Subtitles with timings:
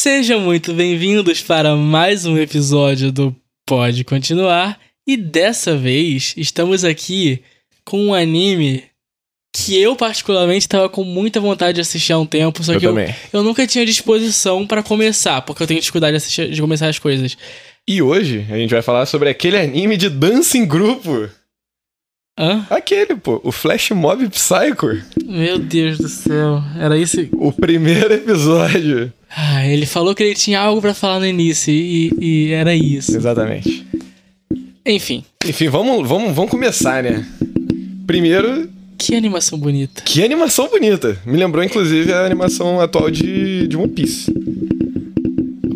[0.00, 3.34] Sejam muito bem-vindos para mais um episódio do
[3.66, 4.78] Pode Continuar.
[5.04, 7.42] E dessa vez estamos aqui
[7.84, 8.84] com um anime
[9.52, 12.86] que eu particularmente estava com muita vontade de assistir há um tempo, só Eu que
[12.86, 12.94] eu,
[13.32, 17.00] eu nunca tinha disposição para começar, porque eu tenho dificuldade de, assistir- de começar as
[17.00, 17.36] coisas.
[17.84, 21.28] E hoje a gente vai falar sobre aquele anime de dança em grupo.
[22.38, 22.64] Hã?
[22.70, 25.02] Aquele, pô, o Flash Mob Psycho.
[25.24, 27.28] Meu Deus do céu, era isso?
[27.32, 29.12] O primeiro episódio.
[29.30, 33.14] Ah, ele falou que ele tinha algo pra falar no início e, e era isso.
[33.16, 33.86] Exatamente.
[34.86, 37.26] Enfim, Enfim, vamos, vamos, vamos começar, né?
[38.06, 40.00] Primeiro, que animação bonita.
[40.02, 41.20] que animação bonita.
[41.26, 44.32] Me lembrou, inclusive, a animação atual de, de One Piece.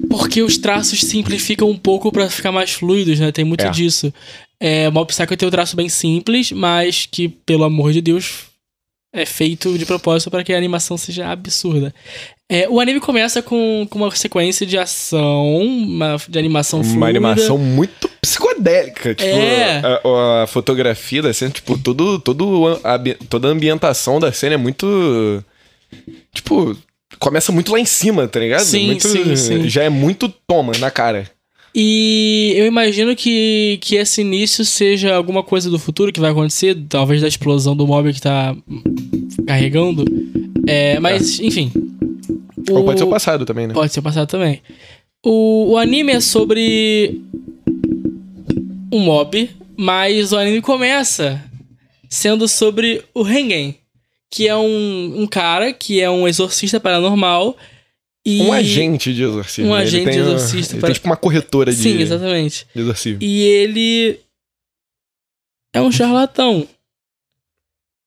[0.08, 3.30] Porque os traços simplificam um pouco pra ficar mais fluidos, né?
[3.32, 3.70] Tem muito É.
[3.70, 4.12] disso.
[4.60, 8.44] É, Mob Psycho tem um traço bem simples, mas que, pelo amor de Deus,
[9.14, 11.94] é feito de propósito para que a animação seja absurda.
[12.52, 16.98] É, o anime começa com, com uma sequência de ação, uma, de animação fluida.
[16.98, 19.14] Uma animação muito psicodélica.
[19.14, 19.80] Tipo, É.
[20.04, 24.58] a, a fotografia da cena, tipo, todo, todo a, toda a ambientação da cena é
[24.58, 25.42] muito.
[26.34, 26.76] Tipo,
[27.18, 28.64] começa muito lá em cima, tá ligado?
[28.64, 29.66] Sim, muito, sim, sim.
[29.66, 31.30] Já é muito toma na cara.
[31.74, 36.76] E eu imagino que, que esse início seja alguma coisa do futuro que vai acontecer,
[36.86, 38.54] talvez da explosão do mob que tá
[39.46, 40.04] carregando.
[40.66, 41.72] É, mas, enfim.
[42.70, 43.74] Ou pode ser o passado também, né?
[43.74, 44.62] Pode ser o passado também.
[45.24, 47.20] O, o anime é sobre
[48.92, 51.42] um mob, mas o anime começa
[52.08, 53.76] sendo sobre o Rengen,
[54.30, 57.56] que é um, um cara que é um exorcista paranormal.
[58.24, 58.40] E...
[58.42, 59.70] Um agente de exorcismo.
[59.72, 59.82] Um né?
[59.82, 62.66] Agente de uma- exorcista Ele para- tem tipo uma corretora de, Sim, exatamente.
[62.74, 63.18] de exorcismo.
[63.22, 64.20] E ele
[65.74, 66.66] é um charlatão.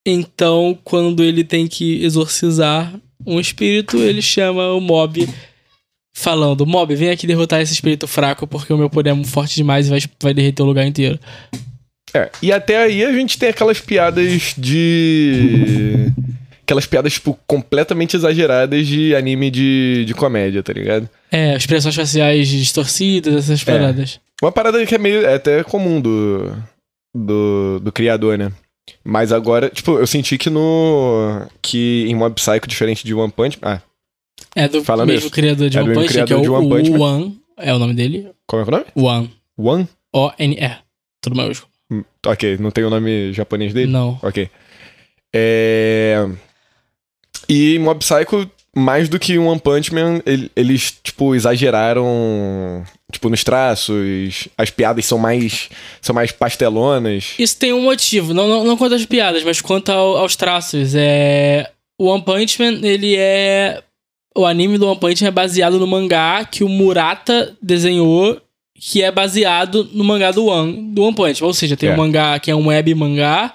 [0.06, 2.94] Então, quando ele tem que exorcizar
[3.26, 5.28] um espírito, ele chama o mob
[6.16, 9.86] falando: Mob, vem aqui derrotar esse espírito fraco porque o meu poder é forte demais
[9.86, 11.18] e vai, vai derreter o lugar inteiro.
[12.14, 16.10] É, e até aí a gente tem aquelas piadas de.
[16.62, 21.08] Aquelas piadas, tipo, completamente exageradas de anime de, de comédia, tá ligado?
[21.30, 24.18] É, expressões faciais distorcidas, essas paradas.
[24.42, 25.24] Uma parada que é meio.
[25.24, 26.56] É até comum do.
[27.14, 28.52] Do, do criador, né?
[29.04, 31.42] Mas agora, tipo, eu senti que no.
[31.62, 33.58] Que em Mob Psycho, diferente de One Punch.
[33.62, 33.80] Ah,
[34.54, 35.30] É do Falando mesmo isso.
[35.30, 36.98] criador de É do One mesmo Punch, que é criador o, de One Punch Man.
[36.98, 37.40] o One.
[37.58, 38.28] É o nome dele?
[38.46, 38.84] qual é o nome?
[38.94, 39.30] One.
[39.56, 39.88] One?
[40.12, 40.76] O-N-E.
[41.20, 41.70] Tudo maiúsculo.
[41.90, 43.90] Hum, Ok, não tem o nome japonês dele?
[43.90, 44.18] Não.
[44.22, 44.48] Ok.
[45.34, 46.26] É...
[47.48, 52.84] E em Mob Psycho, mais do que um One Punch Man, ele- eles, tipo, exageraram,
[53.16, 55.68] tipo, nos traços, as piadas são mais,
[56.00, 57.34] são mais pastelonas.
[57.38, 60.94] Isso tem um motivo, não, não, não quanto às piadas, mas quanto ao- aos traços.
[60.94, 61.70] É...
[61.98, 63.82] O One Punch Man, ele é.
[64.36, 68.38] O anime do One Punch Man é baseado no mangá que o Murata desenhou,
[68.78, 71.46] que é baseado no mangá do One, do One Punch Man.
[71.48, 71.92] Ou seja, tem É.
[71.94, 73.54] um mangá que é um web mangá.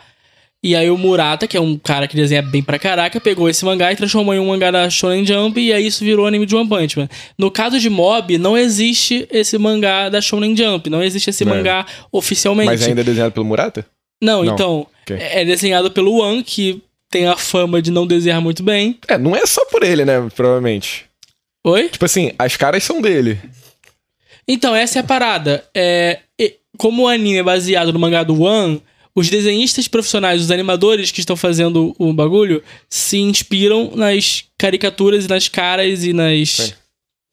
[0.63, 3.65] E aí o Murata, que é um cara que desenha bem pra caraca, pegou esse
[3.65, 6.55] mangá e transformou em um mangá da Shonen Jump e aí isso virou anime de
[6.55, 7.09] One Punch Man.
[7.35, 11.53] No caso de Mob, não existe esse mangá da Shonen Jump, não existe esse Não
[11.53, 11.57] é.
[11.57, 12.67] mangá oficialmente.
[12.69, 13.83] Mas ainda é desenhado pelo Murata?
[14.21, 14.53] Não, Não.
[14.53, 14.87] então.
[15.01, 15.17] Ok.
[15.19, 18.99] É desenhado pelo One, que tem a fama de não desenhar muito bem.
[19.07, 21.05] É, não é só por ele, né, provavelmente.
[21.65, 21.89] Oi?
[21.89, 23.39] Tipo assim, as caras são dele.
[24.47, 25.63] Então, essa é a parada.
[25.75, 26.19] É,
[26.77, 28.81] como o anime é baseado no mangá do One,
[29.15, 35.27] os desenhistas profissionais, os animadores que estão fazendo o bagulho, se inspiram nas caricaturas e
[35.27, 36.73] nas caras e nas.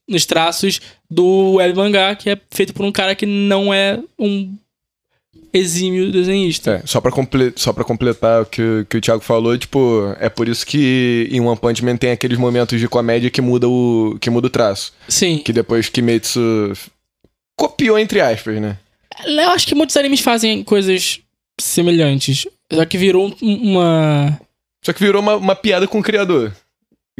[0.09, 4.55] Nos traços do web mangá, que é feito por um cara que não é um
[5.53, 6.81] exímio desenhista.
[6.83, 10.47] É, só comple pra completar o que, o- que o Thiago falou, tipo, é por
[10.47, 14.29] isso que em One Punch Man tem aqueles momentos de comédia que muda o, que
[14.29, 14.93] muda o traço.
[15.07, 15.39] Sim.
[15.39, 16.73] Que depois Kimetsu
[17.55, 18.77] copiou, entre aspas, né?
[19.27, 21.19] Eu acho que muitos animes fazem coisas
[21.63, 22.47] semelhantes.
[22.71, 24.39] Só que virou um- uma.
[24.83, 26.53] Só que virou uma, uma piada com o criador.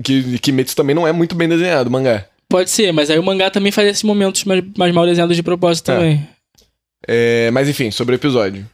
[0.04, 2.26] Que Kimetsu também não é muito bem desenhado, o mangá.
[2.48, 5.44] Pode ser, mas aí o mangá também faz esses momentos mais, mais mal desenhados de
[5.44, 5.96] propósito É.
[5.96, 6.28] também.
[7.08, 8.66] É, mas enfim, sobre o episódio.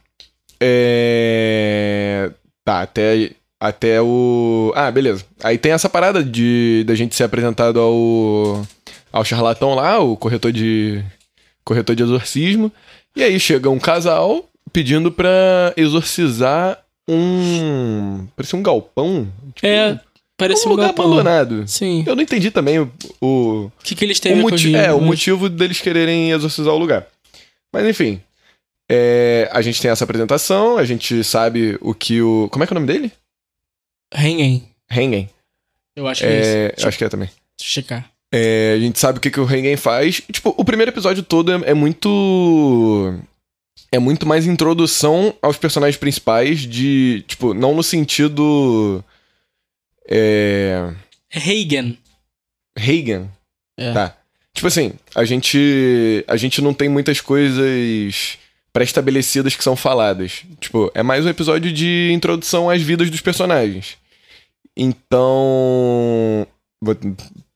[0.60, 2.30] É...
[2.64, 3.30] Tá, até,
[3.60, 4.72] até o.
[4.74, 5.24] Ah, beleza.
[5.42, 8.66] Aí tem essa parada de da gente ser apresentado ao.
[9.12, 11.02] ao charlatão lá, o corretor de.
[11.64, 12.72] corretor de exorcismo.
[13.14, 18.26] E aí chega um casal pedindo pra exorcizar um.
[18.36, 19.28] Parecia um galpão.
[19.54, 20.00] Tipo, É,
[20.36, 21.06] parece um um lugar galpão.
[21.06, 21.66] abandonado.
[21.68, 22.04] Sim.
[22.06, 22.90] Eu não entendi também o.
[23.20, 26.74] o O que, que eles o têm o é, o mas- motivo deles quererem exorcizar
[26.74, 27.06] o lugar.
[27.72, 28.20] Mas enfim.
[28.90, 32.48] é, a gente tem essa apresentação, a gente sabe o que o.
[32.50, 33.12] Como é que é o nome dele?
[34.14, 34.68] Rengen.
[34.90, 35.28] Hengen.
[35.96, 36.48] Eu acho que é, isso.
[36.50, 37.28] É, Deixa eu acho que é também.
[37.28, 38.10] eu checar.
[38.32, 40.20] É, a gente sabe o que, que o Rengen faz.
[40.30, 43.14] Tipo, o primeiro episódio todo é, é muito.
[43.96, 47.24] É muito mais introdução aos personagens principais de.
[47.26, 49.02] Tipo, não no sentido.
[50.06, 50.92] É.
[51.34, 51.96] Hagen.
[52.78, 53.30] Hagen.
[53.74, 53.92] É.
[53.94, 54.14] Tá.
[54.52, 56.22] Tipo assim, a gente.
[56.28, 58.36] A gente não tem muitas coisas
[58.70, 60.44] pré-estabelecidas que são faladas.
[60.60, 63.96] Tipo, é mais um episódio de introdução às vidas dos personagens.
[64.76, 66.46] Então.
[66.82, 66.94] Vou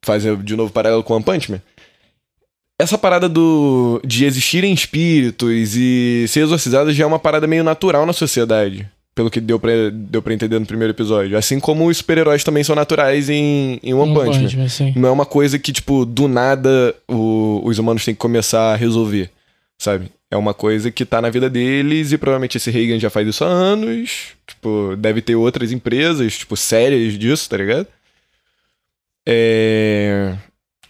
[0.03, 1.61] fazer de novo paralelo com One Punch Man.
[2.81, 8.07] Essa parada do, de existirem espíritos e ser exorcizados já é uma parada meio natural
[8.07, 8.89] na sociedade.
[9.15, 11.37] Pelo que deu pra, deu pra entender no primeiro episódio.
[11.37, 14.63] Assim como os super-heróis também são naturais em, em One, Punch, Man.
[14.63, 14.93] Man, sim.
[14.97, 18.77] Não é uma coisa que, tipo, do nada o- os humanos têm que começar a
[18.77, 19.29] resolver,
[19.79, 20.11] sabe?
[20.31, 23.45] É uma coisa que tá na vida deles e provavelmente esse Reagan já faz isso
[23.45, 24.29] há anos.
[24.47, 27.87] Tipo, deve ter outras empresas, tipo, sérias disso, tá ligado?
[29.27, 30.35] É...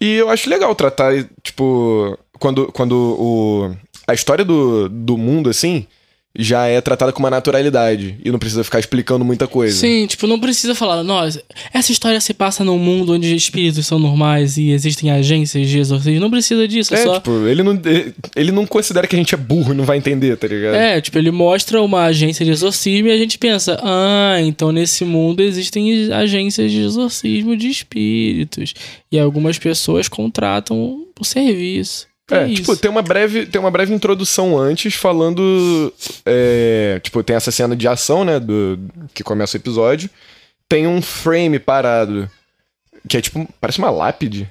[0.01, 1.13] E eu acho legal tratar,
[1.43, 3.77] tipo, quando, quando o...
[4.07, 5.87] a história do, do mundo, assim,
[6.39, 9.77] já é tratada com uma naturalidade e não precisa ficar explicando muita coisa.
[9.77, 11.43] Sim, tipo, não precisa falar, nossa,
[11.73, 16.21] essa história se passa num mundo onde espíritos são normais e existem agências de exorcismo.
[16.21, 17.15] Não precisa disso, é, É, só.
[17.15, 17.81] tipo, ele não,
[18.37, 20.75] ele não considera que a gente é burro e não vai entender, tá ligado?
[20.75, 25.05] É, tipo, ele mostra uma agência de exorcismo e a gente pensa, ah, então nesse
[25.05, 28.73] mundo existem agências de exorcismo de espíritos.
[29.11, 32.10] E algumas pessoas contratam o serviço.
[32.31, 32.63] É, isso.
[32.63, 35.93] tipo, tem uma breve, tem uma breve introdução antes falando.
[36.25, 38.39] é, tipo, tem essa cena de ação, né?
[38.39, 38.79] Do,
[39.15, 40.09] que começa o episódio.
[40.69, 42.31] Tem um frame parado.
[43.09, 43.49] Que é tipo.
[43.61, 44.49] Parece uma lápide.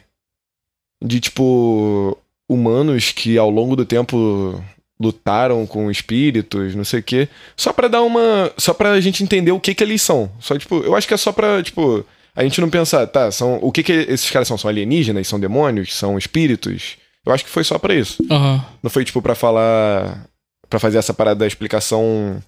[1.03, 2.17] De tipo.
[2.51, 4.59] Humanos que ao longo do tempo
[4.99, 7.29] lutaram com espíritos, não sei o quê.
[7.55, 8.51] Só pra dar uma.
[8.57, 10.31] Só pra gente entender o que que eles são.
[10.39, 12.03] Só, tipo, eu acho que é só pra, tipo.
[12.35, 13.59] A gente não pensar, tá, são.
[13.61, 14.57] O que que esses caras são?
[14.57, 15.27] São alienígenas?
[15.27, 15.93] São demônios?
[15.93, 16.97] São espíritos?
[17.25, 18.23] Eu acho que foi só pra isso.
[18.29, 18.63] Aham.
[18.81, 20.25] Não foi, tipo, pra falar.
[20.69, 22.41] Pra fazer essa parada da explicação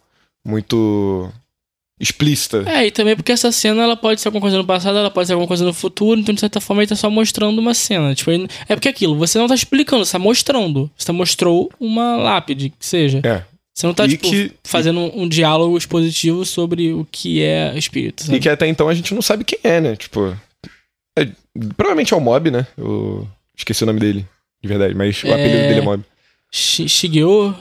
[0.46, 1.30] muito
[2.00, 2.64] explícita.
[2.68, 5.28] É, e também porque essa cena ela pode ser alguma coisa no passado, ela pode
[5.28, 8.16] ser alguma coisa no futuro, então de certa forma ele tá só mostrando uma cena.
[8.16, 10.90] Tipo, ele- é porque aquilo, você não tá explicando, você tá mostrando.
[10.98, 13.22] Você tá mostrou uma lápide, que seja.
[13.24, 13.44] É.
[13.74, 17.78] Você não tá, E tipo, que- fazendo um, um diálogo expositivo sobre o que é
[17.78, 18.38] espírito, sabe?
[18.38, 19.96] E que até então a gente não sabe quem é, né?
[19.96, 20.36] Tipo.
[21.18, 21.30] é-
[21.78, 22.66] provavelmente é o Mob, né?
[22.78, 23.28] Eu
[23.58, 24.26] esqueci o nome dele,
[24.62, 25.31] de verdade, mas o É.
[25.34, 26.04] apelido dele é Mob.
[26.52, 27.56] Shi- Shigeo?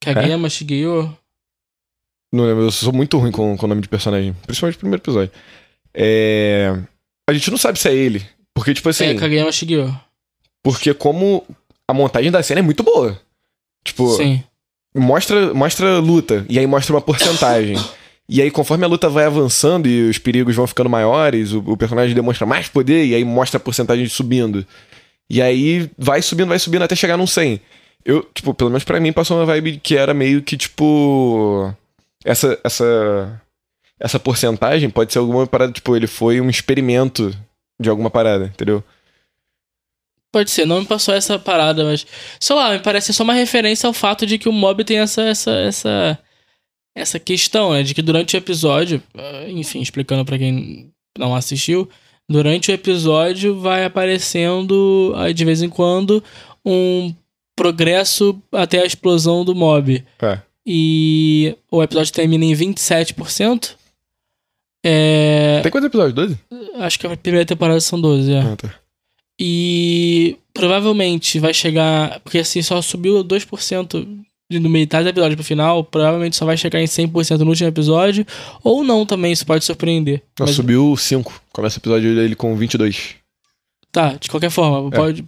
[0.00, 1.16] Kageyama Shigeo?
[2.32, 5.02] Não lembro, eu sou muito ruim com com o nome de personagem, principalmente no primeiro
[5.02, 5.30] episódio.
[5.94, 6.76] É.
[7.28, 8.26] A gente não sabe se é ele.
[8.54, 9.04] Porque, tipo assim.
[9.06, 9.94] É, Kageyama Shigeo.
[10.62, 11.44] Porque como
[11.88, 13.20] a montagem da cena é muito boa.
[13.84, 14.42] Tipo, Sim.
[14.94, 17.76] mostra, mostra luta, e aí mostra uma porcentagem.
[18.28, 21.76] E aí, conforme a luta vai avançando e os perigos vão ficando maiores, o, o
[21.76, 24.64] personagem demonstra mais poder, e aí mostra a porcentagem subindo.
[25.32, 27.58] E aí vai subindo, vai subindo até chegar num 100.
[28.04, 31.74] Eu, tipo, pelo menos pra mim passou uma vibe que era meio que, tipo.
[32.22, 32.60] Essa.
[32.62, 33.40] Essa.
[33.98, 37.30] Essa porcentagem pode ser alguma parada, tipo, ele foi um experimento
[37.80, 38.84] de alguma parada, entendeu?
[40.30, 42.04] Pode ser, não me passou essa parada, mas.
[42.38, 45.22] Sei lá, me parece só uma referência ao fato de que o mob tem essa.
[45.22, 46.18] essa, essa,
[46.94, 47.82] essa questão, né?
[47.82, 49.02] De que durante o episódio.
[49.14, 51.88] ah, Enfim, explicando pra quem não assistiu.
[52.32, 56.24] Durante o episódio vai aparecendo, de vez em quando,
[56.64, 57.14] um
[57.54, 60.02] progresso até a explosão do mob.
[60.20, 60.38] É.
[60.66, 63.76] E o episódio termina em 27%.
[64.82, 66.14] É, Tem quantos episódios?
[66.14, 66.38] 12?
[66.76, 68.40] acho que a primeira temporada são 12, é.
[68.40, 68.74] Ah, tá.
[69.38, 72.20] E provavelmente vai chegar.
[72.20, 74.24] Porque assim, só subiu 2% de
[74.58, 75.84] no metade do episódio pro final.
[75.84, 78.26] Provavelmente só vai chegar em 100% no último episódio.
[78.62, 80.22] Ou não também, isso pode surpreender.
[80.38, 81.42] Mas, subiu 5.
[81.52, 83.16] Começa o episódio dele com 22.
[83.92, 84.88] Tá, de qualquer forma.
[84.88, 84.96] É.
[84.96, 85.24] Pode,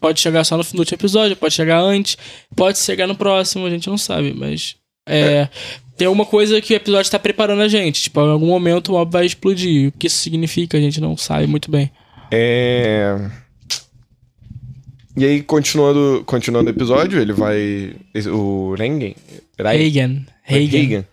[0.00, 2.18] pode chegar só no, no último episódio, pode chegar antes,
[2.56, 4.34] pode chegar no próximo, a gente não sabe.
[4.34, 4.74] Mas.
[5.06, 5.48] É.
[5.96, 8.02] Tem alguma coisa que o episódio tá preparando a gente.
[8.02, 9.88] Tipo, em algum momento o mob vai explodir.
[9.88, 11.90] O que isso significa, a gente não sabe muito bem.
[12.30, 13.16] É.
[15.18, 17.92] E aí, continuando, continuando o episódio, ele vai.
[18.32, 19.16] O Rengen.
[19.58, 20.24] Hagen.
[20.48, 20.84] Hagen.
[20.84, 21.04] Hagen.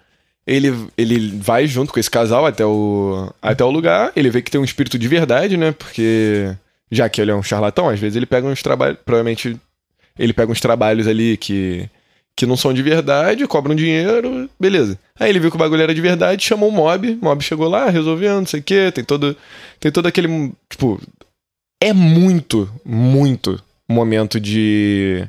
[0.46, 4.12] Ele, ele vai junto com esse casal até o, até o lugar.
[4.16, 5.72] Ele vê que tem um espírito de verdade, né?
[5.72, 6.56] Porque.
[6.92, 9.00] Já que ele é um charlatão, às vezes ele pega uns trabalhos.
[9.04, 9.60] Provavelmente
[10.20, 11.90] ele pega uns trabalhos ali que.
[12.38, 15.00] Que não são de verdade, cobram dinheiro, beleza.
[15.18, 17.70] Aí ele viu que o bagulho era de verdade, chamou o mob, o mob chegou
[17.70, 19.36] lá, resolveu, não sei o quê, tem todo,
[19.80, 20.52] tem todo aquele.
[20.70, 21.02] Tipo,
[21.82, 23.58] é muito, muito
[23.88, 25.28] momento de.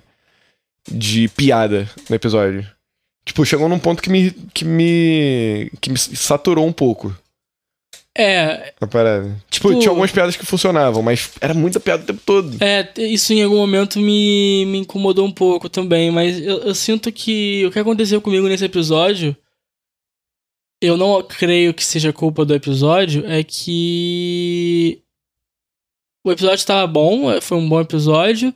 [0.90, 2.66] de piada no episódio.
[3.24, 4.30] Tipo, chegou num ponto que me.
[4.54, 5.70] que me.
[5.80, 7.14] que me saturou um pouco.
[8.18, 9.28] É, A parada.
[9.50, 12.56] Tipo, Tipo- tinha algumas piadas que funcionavam, mas era muita piada o tempo todo.
[12.62, 17.12] é, isso em algum momento me, me incomodou um pouco também, mas eu, eu sinto
[17.12, 19.36] que o que aconteceu comigo nesse episódio,
[20.80, 25.02] eu não creio que seja culpa do episódio, é que
[26.28, 28.52] o episódio estava bom, foi um bom episódio,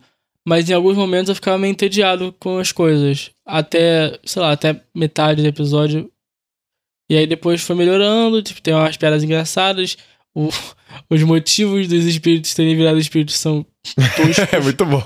[0.46, 3.30] mas em alguns momentos eu ficava meio entediado com as coisas.
[3.46, 6.10] Até, sei lá, até metade do episódio.
[7.10, 9.96] E aí depois foi melhorando, tipo, tem umas piadas engraçadas.
[10.34, 10.48] O-
[11.10, 13.64] os motivos dos espíritos terem virado espíritos são
[14.16, 14.38] toscos.
[14.52, 15.02] É muito bom.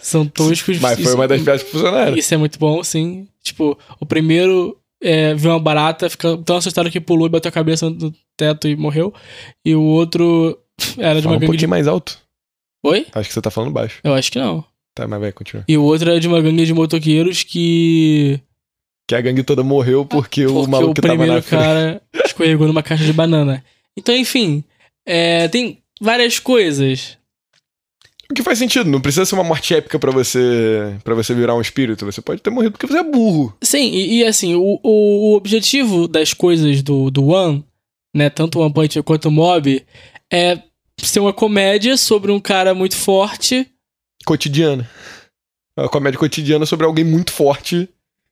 [0.00, 0.78] são toscos.
[0.80, 2.16] Mas foi Isso- uma das piadas que funcionaram.
[2.16, 3.26] Isso é muito bom, sim.
[3.42, 7.52] Tipo, o primeiro é, viu uma barata, ficou tão assustado que pulou e bateu a
[7.52, 9.12] cabeça no teto e morreu.
[9.64, 10.58] E o outro
[10.98, 11.66] era de Fala uma um gangue pouquinho de...
[11.66, 12.18] mais alto.
[12.84, 13.06] Oi?
[13.12, 14.00] Acho que você tá falando baixo.
[14.02, 14.64] Eu acho que não.
[14.94, 15.64] Tá, mas vai, continua.
[15.66, 18.40] E o outro era de uma gangue de motoqueiros que...
[19.08, 21.62] Que a gangue toda morreu porque, o Porque maluco o que tava na frente.
[21.62, 23.64] cara escorregou numa caixa de banana.
[23.96, 24.64] Então, enfim,
[25.06, 27.18] é, tem várias coisas.
[28.30, 31.54] O que faz sentido, não precisa ser uma morte épica pra você para você virar
[31.54, 32.06] um espírito.
[32.06, 33.54] Você pode ter morrido porque você é burro.
[33.60, 37.62] Sim, e, e assim, o, o, o objetivo das coisas do, do One,
[38.14, 39.84] né, tanto o One Punch quanto o Mob,
[40.32, 40.62] é
[41.02, 43.68] ser uma comédia sobre um cara muito forte.
[44.24, 44.88] Cotidiana.
[45.76, 47.88] Uma comédia cotidiana sobre alguém muito forte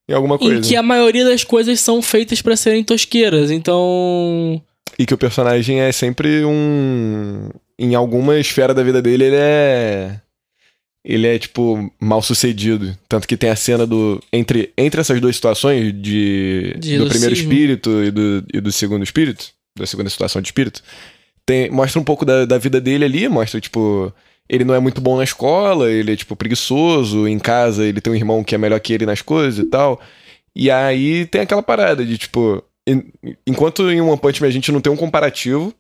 [0.09, 0.59] em alguma coisa.
[0.59, 3.51] Em que a maioria das coisas são feitas pra serem tosqueiras.
[3.51, 4.63] Então.
[4.99, 7.51] E que o personagem é sempre um.
[7.79, 10.21] Em alguma esfera da vida dele, ele é.
[11.03, 12.95] Ele é, tipo, mal sucedido.
[13.09, 14.23] Tanto que tem a cena do.
[14.33, 19.03] Entre, entre essas duas situações, de, De do primeiro espírito e do, e do segundo
[19.03, 19.47] espírito,
[19.79, 20.83] da segunda situação de espírito,
[21.51, 24.13] tem, mostra um pouco da, da vida dele ali, mostra, tipo.
[24.49, 27.29] Ele não é muito bom na escola, ele é, tipo, preguiçoso.
[27.29, 30.01] Em casa, ele tem um irmão que é melhor que ele nas coisas e tal.
[30.57, 32.63] E aí tem aquela parada de, tipo.
[32.87, 33.05] en-
[33.47, 35.73] Enquanto em One Punch Man a gente não tem um comparativo,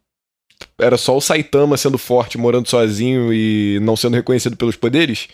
[0.78, 5.26] era só o Saitama sendo forte, morando sozinho e não sendo reconhecido pelos poderes.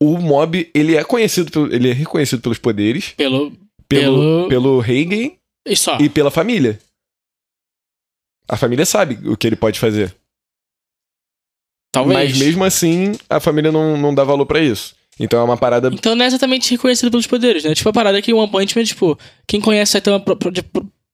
[0.00, 3.50] O Mob, ele é conhecido, pelo- ele é reconhecido pelos poderes, Pelo.
[3.50, 3.58] pelo,
[3.88, 5.98] Pelo- pelo Reigen E só.
[6.00, 6.78] e pela família.
[8.48, 10.14] A família sabe o que ele pode fazer.
[11.92, 12.30] Talvez.
[12.30, 14.94] Mas mesmo assim, a família não, não dá valor pra isso.
[15.20, 15.90] Então é uma parada.
[15.92, 17.74] Então não é exatamente reconhecido pelos poderes, né?
[17.74, 20.64] Tipo, a parada é que o One Punch Man, tipo, quem conhece o Saitama de,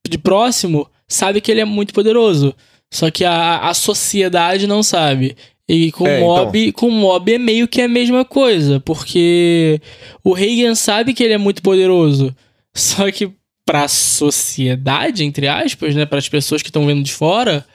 [0.09, 2.55] de próximo sabe que ele é muito poderoso.
[2.93, 5.37] Só que a, a sociedade não sabe.
[5.67, 9.81] E com É, o Mob, com o Mob é meio que a mesma coisa, porque
[10.23, 12.35] o Reagan sabe que ele é muito poderoso.
[12.77, 13.31] Só que
[13.67, 17.67] pra sociedade, entre aspas, né, para as pessoas que estão vendo de fora,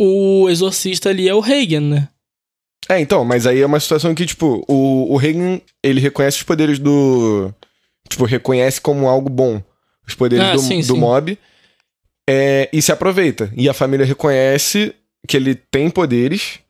[0.00, 2.08] o exorcista ali é o Reagan, né?
[2.88, 6.42] É, então, mas aí é uma situação que, tipo, o, o Reagan, ele reconhece os
[6.42, 7.52] poderes do.
[8.08, 9.62] Tipo, reconhece como algo bom
[10.06, 10.98] os poderes Ah, do, sim, do sim.
[10.98, 11.38] mob
[12.28, 13.52] é, e se aproveita.
[13.54, 14.94] E a família reconhece
[15.26, 16.60] que ele tem poderes.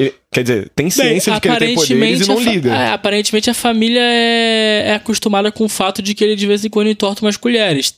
[0.00, 2.72] Ele- quer dizer, tem ciência de que ele tem poderes e não liga.
[2.74, 6.64] é, aparentemente a família é, é acostumada com o fato de que ele de vez
[6.64, 7.94] em quando entorta umas colheres.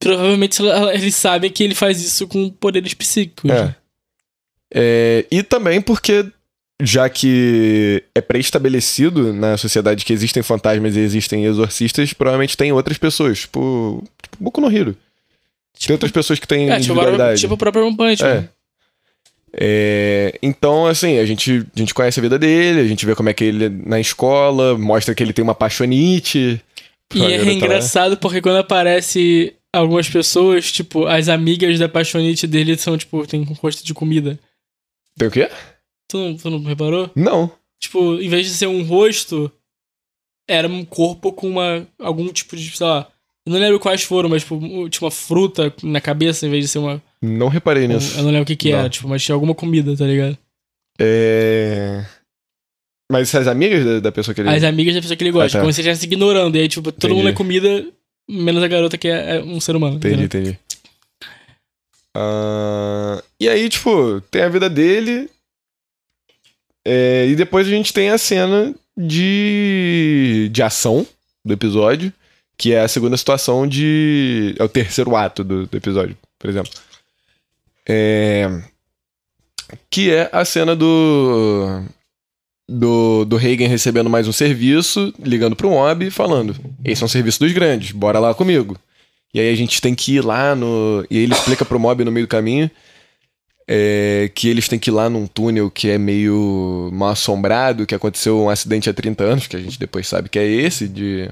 [0.00, 0.62] Provavelmente
[0.94, 3.50] eles sabem que ele faz isso com poderes psíquicos.
[3.50, 3.74] É.
[4.72, 6.26] É, e também porque,
[6.80, 12.98] já que é pré-estabelecido na sociedade que existem fantasmas e existem exorcistas, provavelmente tem outras
[12.98, 14.94] pessoas, tipo, tipo Boku no Hero.
[15.84, 17.40] tem outras pessoas que têm É, tipo, individualidade.
[17.40, 18.28] tipo o próprio One Punch Man.
[18.28, 18.48] É.
[19.52, 23.28] É, então, assim, a gente, a gente conhece a vida dele, a gente vê como
[23.28, 26.60] é que ele é na escola, mostra que ele tem uma paixonite.
[27.14, 32.96] E é engraçado porque quando aparece algumas pessoas, tipo, as amigas da paixonite dele são,
[32.98, 34.38] tipo, tem um rosto de comida.
[35.16, 35.50] Tem o quê?
[36.08, 37.10] Tu não, tu não reparou?
[37.14, 37.50] Não.
[37.80, 39.50] Tipo, em vez de ser um rosto,
[40.48, 43.08] era um corpo com uma algum tipo de, sei lá,
[43.46, 46.68] eu não lembro quais foram, mas tipo, tinha uma fruta na cabeça em vez de
[46.68, 47.02] ser uma.
[47.20, 48.16] Não reparei nisso.
[48.18, 48.78] eu não lembro o que que Não.
[48.78, 50.38] era, tipo, mas tinha alguma comida, tá ligado?
[50.98, 52.04] É...
[53.10, 54.48] Mas as amigas da, da pessoa que ele...
[54.50, 55.64] As amigas da pessoa que ele gosta, Ah, tá.
[55.64, 56.56] como se estivesse ignorando.
[56.56, 57.14] E aí, tipo, todo Entendi.
[57.14, 57.86] mundo é comida,
[58.28, 59.96] menos a garota que é, é um ser humano.
[59.96, 60.50] Entendi, entendeu?
[60.52, 60.58] entendi.
[62.16, 65.28] Ah, e aí, tipo, tem a vida dele.
[66.84, 71.06] é, e depois a gente tem a cena de, de ação
[71.44, 72.12] do episódio,
[72.56, 74.54] que é a segunda situação de.
[74.58, 76.72] É o terceiro ato do, do episódio, por exemplo.
[77.88, 78.62] É,
[79.90, 81.82] que é a cena do.
[82.70, 86.54] Do, do Reagan recebendo mais um serviço, ligando pro Mob e falando:
[86.84, 88.76] Esse é um serviço dos grandes, bora lá comigo.
[89.32, 91.06] E aí a gente tem que ir lá no.
[91.10, 92.70] E aí ele explica pro Mob no meio do caminho
[93.70, 97.94] é, que eles têm que ir lá num túnel que é meio mal assombrado, que
[97.94, 101.30] aconteceu um acidente há 30 anos, que a gente depois sabe que é esse, de.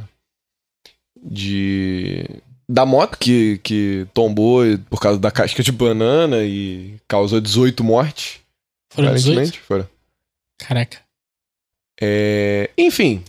[1.25, 2.29] De.
[2.69, 8.41] Da moto que, que tombou por causa da casca de banana e causou 18 mortes.
[8.93, 9.31] Foram 18?
[9.33, 9.61] aparentemente.
[9.61, 9.89] Foram.
[10.59, 10.99] Caraca.
[12.01, 13.23] É, Enfim.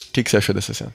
[0.00, 0.94] O que, que você achou dessa cena?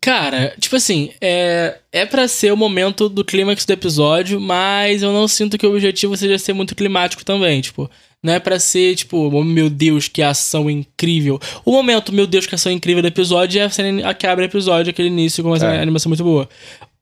[0.00, 5.12] Cara, tipo assim, é, é para ser o momento do clímax do episódio, mas eu
[5.12, 7.90] não sinto que o objetivo seja ser muito climático também, tipo.
[8.22, 11.40] Não é pra ser, tipo, oh, meu Deus, que ação incrível.
[11.64, 14.46] O momento, meu Deus, que ação incrível do episódio é a cena que abre o
[14.46, 15.80] episódio, aquele início com uma É.
[15.80, 16.48] animação muito boa.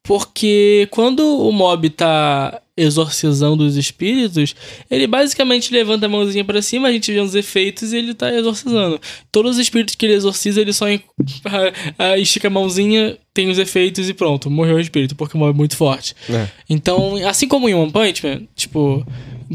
[0.05, 4.55] Porque quando o mob tá exorcizando os espíritos,
[4.89, 8.33] ele basicamente levanta a mãozinha pra cima, a gente vê uns efeitos e ele tá
[8.33, 9.01] exorcizando.
[9.33, 10.87] Todos os espíritos que ele exorciza, ele só
[12.17, 15.57] estica a mãozinha, tem os efeitos e pronto, morreu o espírito, porque o mob é
[15.57, 16.15] muito forte.
[16.31, 16.47] É.
[16.71, 19.05] Então, assim como em One Punch Man, tipo,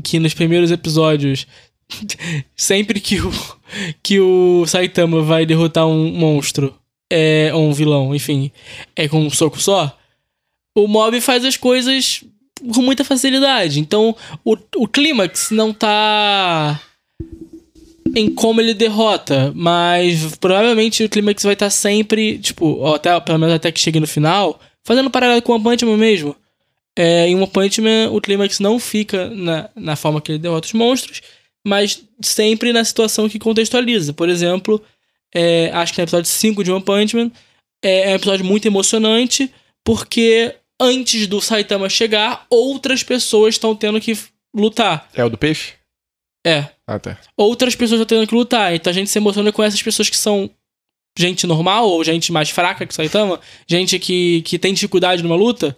[0.01, 1.45] que nos primeiros episódios,
[2.55, 3.31] sempre que o,
[4.01, 6.73] que o Saitama vai derrotar um monstro,
[7.11, 8.51] é ou um vilão, enfim,
[8.95, 9.97] é com um soco só,
[10.75, 12.23] o mob faz as coisas
[12.73, 13.79] com muita facilidade.
[13.79, 16.79] Então, o, o clímax não tá
[18.15, 23.55] em como ele derrota, mas provavelmente o clímax vai estar sempre, tipo, até, pelo menos
[23.55, 26.35] até que chegue no final, fazendo paralelo com o Punch Man mesmo.
[26.97, 30.67] É, em One Punch Man, o clímax não fica na, na forma que ele derrota
[30.67, 31.21] os monstros,
[31.65, 34.13] mas sempre na situação que contextualiza.
[34.13, 34.83] Por exemplo,
[35.33, 37.31] é, acho que no episódio 5 de One Punch Man,
[37.83, 39.51] é, é um episódio muito emocionante,
[39.83, 44.15] porque antes do Saitama chegar, outras pessoas estão tendo que
[44.55, 45.09] lutar.
[45.15, 45.73] É o do peixe?
[46.45, 47.17] É, Ah, tá.
[47.37, 48.75] outras pessoas estão tendo que lutar.
[48.75, 50.49] Então a gente se emociona com essas pessoas que são
[51.17, 55.35] gente normal ou gente mais fraca que o Saitama, gente que, que tem dificuldade numa
[55.35, 55.75] luta.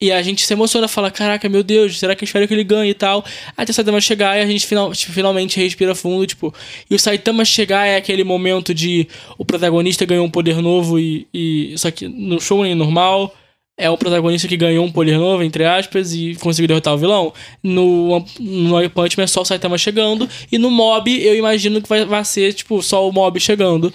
[0.00, 2.64] E a gente se emociona, fala: Caraca, meu Deus, será que eu espero que ele
[2.64, 3.24] ganhe e tal?
[3.56, 6.54] Até o Saitama chegar e a gente final, tipo, finalmente respira fundo, tipo.
[6.90, 11.26] E o Saitama chegar é aquele momento de o protagonista ganhou um poder novo e.
[11.32, 13.34] e só que no show normal.
[13.78, 17.34] É o protagonista que ganhou um poder novo, entre aspas, e conseguiu derrotar o vilão.
[17.62, 20.26] No, no Punch Man é só o Saitama chegando.
[20.50, 23.92] E no Mob, eu imagino que vai, vai ser, tipo, só o Mob chegando.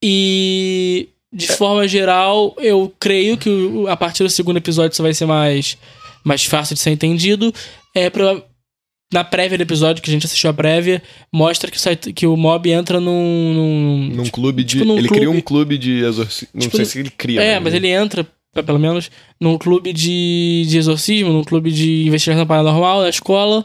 [0.00, 3.50] E de forma geral, eu creio que
[3.88, 5.76] a partir do segundo episódio isso vai ser mais,
[6.24, 7.52] mais fácil de ser entendido.
[7.94, 8.42] É pra,
[9.12, 12.70] na prévia do episódio, que a gente assistiu a prévia, mostra que que o Mob
[12.70, 13.52] entra num.
[13.54, 14.74] num- Num clube de.
[14.78, 16.48] tipo num ele clube- cria um clube de exorcismo.
[16.54, 17.40] Não Tipo, sei se ele cria.
[17.42, 17.60] é, né?
[17.60, 18.26] mas ele entra,
[18.62, 23.64] pelo menos, num clube de, de exorcismo, num clube de investigação paranormal na escola.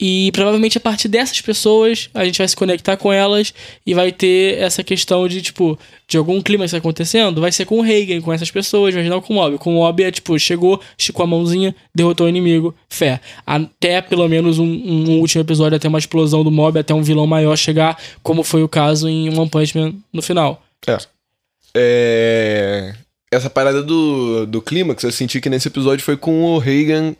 [0.00, 3.54] E provavelmente a partir dessas pessoas a gente vai se conectar com elas
[3.86, 7.40] e vai ter essa questão de, tipo, de algum clima que está acontecendo.
[7.40, 9.58] Vai ser com o Reagan, com essas pessoas, mas não com o Mob.
[9.58, 13.20] Com o Mob é tipo, chegou, esticou a mãozinha, derrotou o inimigo, fé.
[13.46, 17.26] Até pelo menos um, um último episódio, até uma explosão do Mob, até um vilão
[17.26, 20.60] maior chegar, como foi o caso em One Punch Man no final.
[21.74, 22.94] É,
[23.32, 27.14] Essa parada do, do clímax, eu senti que nesse episódio foi com o Reagan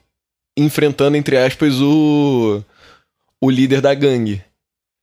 [0.56, 2.62] enfrentando, entre aspas, o.
[3.40, 4.40] O líder da gangue.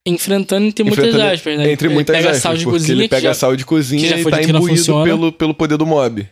[0.07, 1.71] Enfrentando entre muitas aspas, né?
[1.71, 4.17] Entre Ele muitas pega aspas, sal de porque cozinha ele pega já- sal de cozinha
[4.17, 6.27] e tá imbuído pelo, pelo poder do mob.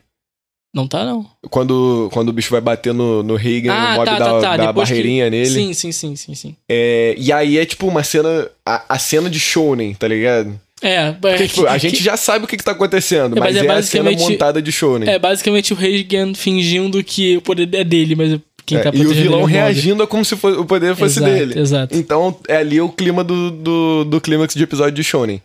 [0.73, 1.25] Não tá, não.
[1.49, 4.31] Quando, quando o bicho vai bater no, no Reagan, Ah, o mob tá, dá, tá,
[4.31, 4.39] tá.
[4.57, 5.49] dá a Depois que- barreirinha nele.
[5.49, 6.55] Sim, sim, sim, sim, sim.
[6.69, 8.49] É, e aí é tipo uma cena.
[8.65, 10.57] A, a cena de shounen, tá ligado?
[10.81, 13.55] É, Porque, tipo, a gente já sabe o que, que tá acontecendo, É, mas, mas
[13.55, 15.09] é é, a cena basicamente- montada de shounen.
[15.09, 19.05] é basicamente o Reagan fingindo que o poder é dele, mas quem É, tá e
[19.05, 21.59] o vilão é reagindo como se o poder fosse exato, dele.
[21.59, 21.95] Exato.
[21.95, 25.41] Então, é ali o clima do, do, do clímax de episódio de Shonen.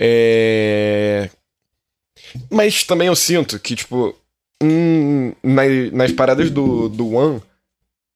[0.00, 1.28] É...
[2.50, 4.14] Mas também eu sinto que, tipo,
[4.62, 7.40] hum, nas, nas paradas do, do One,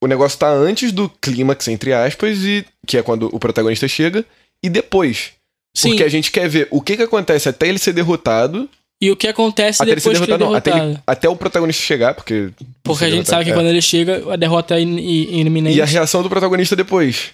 [0.03, 4.25] o negócio tá antes do clímax, entre aspas, e que é quando o protagonista chega,
[4.63, 5.31] e depois.
[5.75, 5.89] Sim.
[5.89, 8.69] Porque a gente quer ver o que que acontece até ele ser derrotado,
[9.01, 10.91] E o que acontece até ele ser depois que ele é derrotado, não, até, derrotado?
[10.93, 12.49] ele- até o protagonista chegar, porque...
[12.83, 13.53] Porque a gente sabe que é.
[13.53, 15.77] quando ele chega, a derrota é in- in- iminente.
[15.77, 17.31] E a reação do protagonista depois.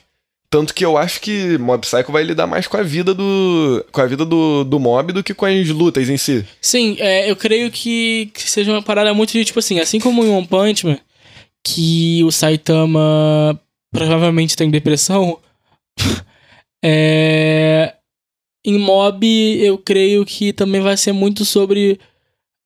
[0.52, 3.86] Tanto que eu acho que Mob Psycho vai lidar mais com a vida do.
[3.91, 6.43] com a vida do, do mob do que com as lutas em si.
[6.60, 10.23] Sim, é, eu creio que, que seja uma parada muito de tipo assim, assim como
[10.25, 10.97] em One Punch Man,
[11.63, 13.62] que o Saitama
[13.93, 15.38] provavelmente tem depressão.
[16.84, 17.93] é,
[18.65, 19.26] em Mob,
[19.62, 22.00] eu creio que também vai ser muito sobre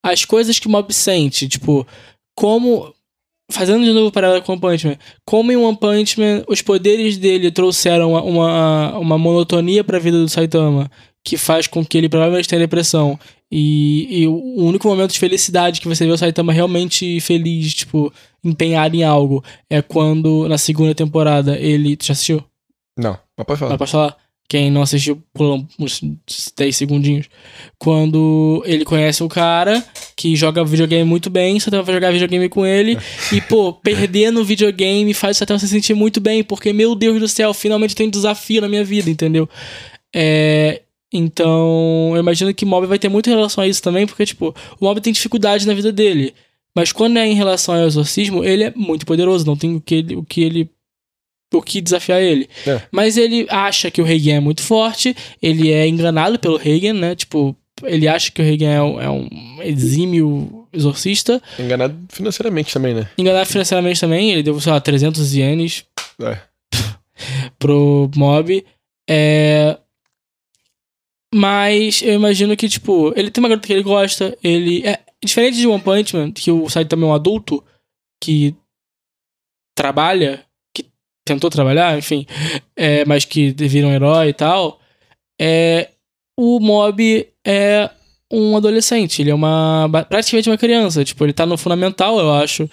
[0.03, 1.47] as coisas que o Mob sente.
[1.47, 1.85] Tipo,
[2.35, 2.93] como.
[3.51, 4.97] Fazendo de novo parada com o One Punch Man.
[5.25, 10.17] Como em One Punch Man, os poderes dele trouxeram uma, uma, uma monotonia pra vida
[10.17, 10.89] do Saitama.
[11.23, 13.19] Que faz com que ele provavelmente tenha depressão.
[13.51, 18.11] E, e o único momento de felicidade que você vê o Saitama realmente feliz, tipo,
[18.43, 21.95] empenhado em algo, é quando na segunda temporada ele.
[21.95, 22.43] Tu já assistiu?
[22.97, 23.71] Não, mas pode falar.
[23.71, 24.17] Mas posso falar?
[24.53, 25.99] Quem não assistiu, pula uns
[26.55, 27.25] 10 segundinhos.
[27.79, 29.83] Quando ele conhece o cara
[30.15, 32.95] que joga videogame muito bem, Satama vai jogar videogame com ele.
[33.33, 37.19] e, pô, perder no videogame faz o Satama se sentir muito bem, porque, meu Deus
[37.19, 39.49] do céu, finalmente tem um desafio na minha vida, entendeu?
[40.15, 44.23] É, então, eu imagino que Mob vai ter muito em relação a isso também, porque,
[44.23, 46.31] tipo, o Mob tem dificuldade na vida dele.
[46.75, 49.95] Mas quando é em relação ao exorcismo, ele é muito poderoso, não tem o que
[49.95, 50.69] ele, o que ele
[51.57, 52.49] o que desafiar ele.
[52.65, 52.81] É.
[52.91, 57.15] Mas ele acha que o Reagan é muito forte, ele é enganado pelo Reagan, né?
[57.15, 59.27] Tipo, ele acha que o Reagan é um, é um
[59.61, 61.41] exímio exorcista.
[61.59, 63.09] Enganado financeiramente também, né?
[63.17, 65.85] Enganado financeiramente também, ele deu, sei lá, 300 ienes
[66.21, 66.39] É.
[67.59, 68.65] pro mob.
[69.09, 69.77] É...
[71.33, 74.85] Mas eu imagino que, tipo, ele tem uma garota que ele gosta, ele...
[74.85, 77.63] É diferente de One Punch Man, que o Saitama é um adulto
[78.21, 78.55] que
[79.75, 80.45] trabalha,
[81.25, 82.25] tentou trabalhar, enfim,
[82.75, 84.79] é, mas que vira um herói e tal,
[85.39, 85.89] é...
[86.35, 87.89] O Mob é
[88.31, 89.87] um adolescente, ele é uma...
[90.09, 92.67] praticamente uma criança, tipo, ele tá no fundamental, eu acho,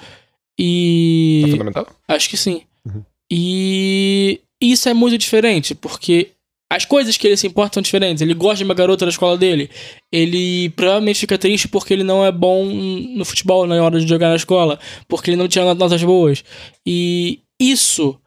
[0.58, 1.42] e...
[1.44, 1.86] Tá fundamental?
[2.08, 2.62] Acho que sim.
[2.86, 3.04] Uhum.
[3.30, 6.32] E isso é muito diferente, porque
[6.70, 8.20] as coisas que ele se importa são diferentes.
[8.20, 9.70] Ele gosta de uma garota da escola dele.
[10.12, 14.28] Ele provavelmente fica triste porque ele não é bom no futebol na hora de jogar
[14.28, 16.44] na escola, porque ele não tinha notas boas.
[16.86, 18.19] E isso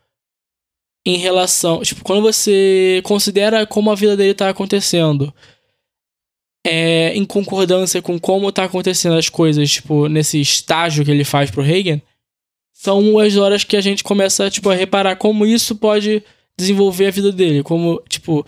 [1.06, 5.34] em relação, tipo, quando você considera como a vida dele tá acontecendo,
[6.66, 11.52] é em concordância com como tá acontecendo as coisas, tipo, nesse estágio que ele faz
[11.52, 12.02] pro Reagan,
[12.74, 16.24] são as horas que a gente começa, tipo, a reparar como isso pode
[16.58, 17.63] desenvolver a vida dele.
[17.63, 18.46] Como, tipo,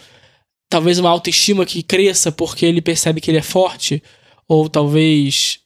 [0.70, 4.02] talvez uma autoestima que cresça porque ele percebe que ele é forte.
[4.48, 5.60] Ou talvez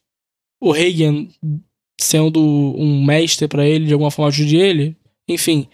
[0.62, 1.28] o Reagan
[1.99, 4.95] sendo um mestre pra ele, de alguma forma ajude ele.
[5.28, 5.67] Enfim,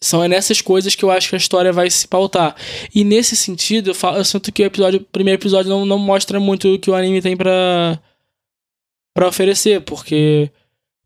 [0.00, 2.54] são nessas coisas que eu acho que a história vai se pautar.
[2.94, 5.98] E nesse sentido, eu, falo, eu sinto que o episódio, o primeiro episódio não, não
[5.98, 7.98] mostra muito o que o anime tem pra,
[9.14, 10.50] pra oferecer, porque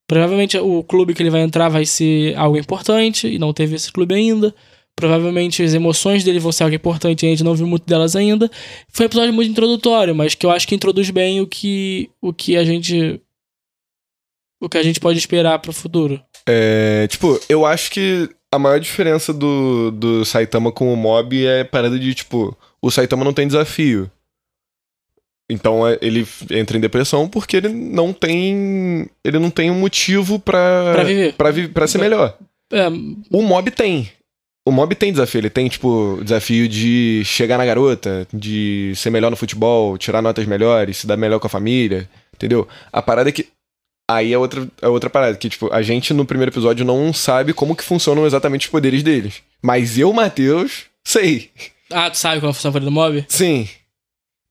[0.07, 3.93] provavelmente o clube que ele vai entrar vai ser algo importante, e não teve esse
[3.93, 4.55] clube ainda.
[4.97, 8.17] Provavelmente as emoções dele vão ser algo importante e a gente não viu muito delas
[8.17, 8.51] ainda.
[8.89, 12.35] Foi um episódio muito introdutório, mas que eu acho que introduz bem o que, o
[12.35, 13.21] que a gente.
[14.61, 16.21] O que a gente pode esperar pro futuro.
[16.47, 21.61] É, tipo, eu acho que a maior diferença do, do Saitama com o Mob é
[21.61, 24.11] a parada de, tipo, o Saitama não tem desafio.
[25.51, 29.09] Então é, ele entra em depressão porque ele não tem.
[29.25, 30.93] Ele não tem um motivo pra.
[30.95, 31.33] Pra viver.
[31.35, 32.37] Pra, vi- pra ser melhor.
[32.73, 32.87] É,
[33.33, 34.11] O Mob tem.
[34.65, 35.41] O Mob tem desafio.
[35.41, 40.47] Ele tem, tipo, desafio de chegar na garota, de ser melhor no futebol, tirar notas
[40.47, 42.69] melhores, se dar melhor com a família, entendeu?
[42.93, 43.49] A parada é que.
[44.11, 47.53] Aí é outra, é outra parada, que, tipo, a gente no primeiro episódio não sabe
[47.53, 49.41] como que funcionam exatamente os poderes deles.
[49.63, 51.49] Mas eu, Matheus, sei.
[51.89, 53.25] Ah, tu sabe qual é a função do mob?
[53.29, 53.69] Sim.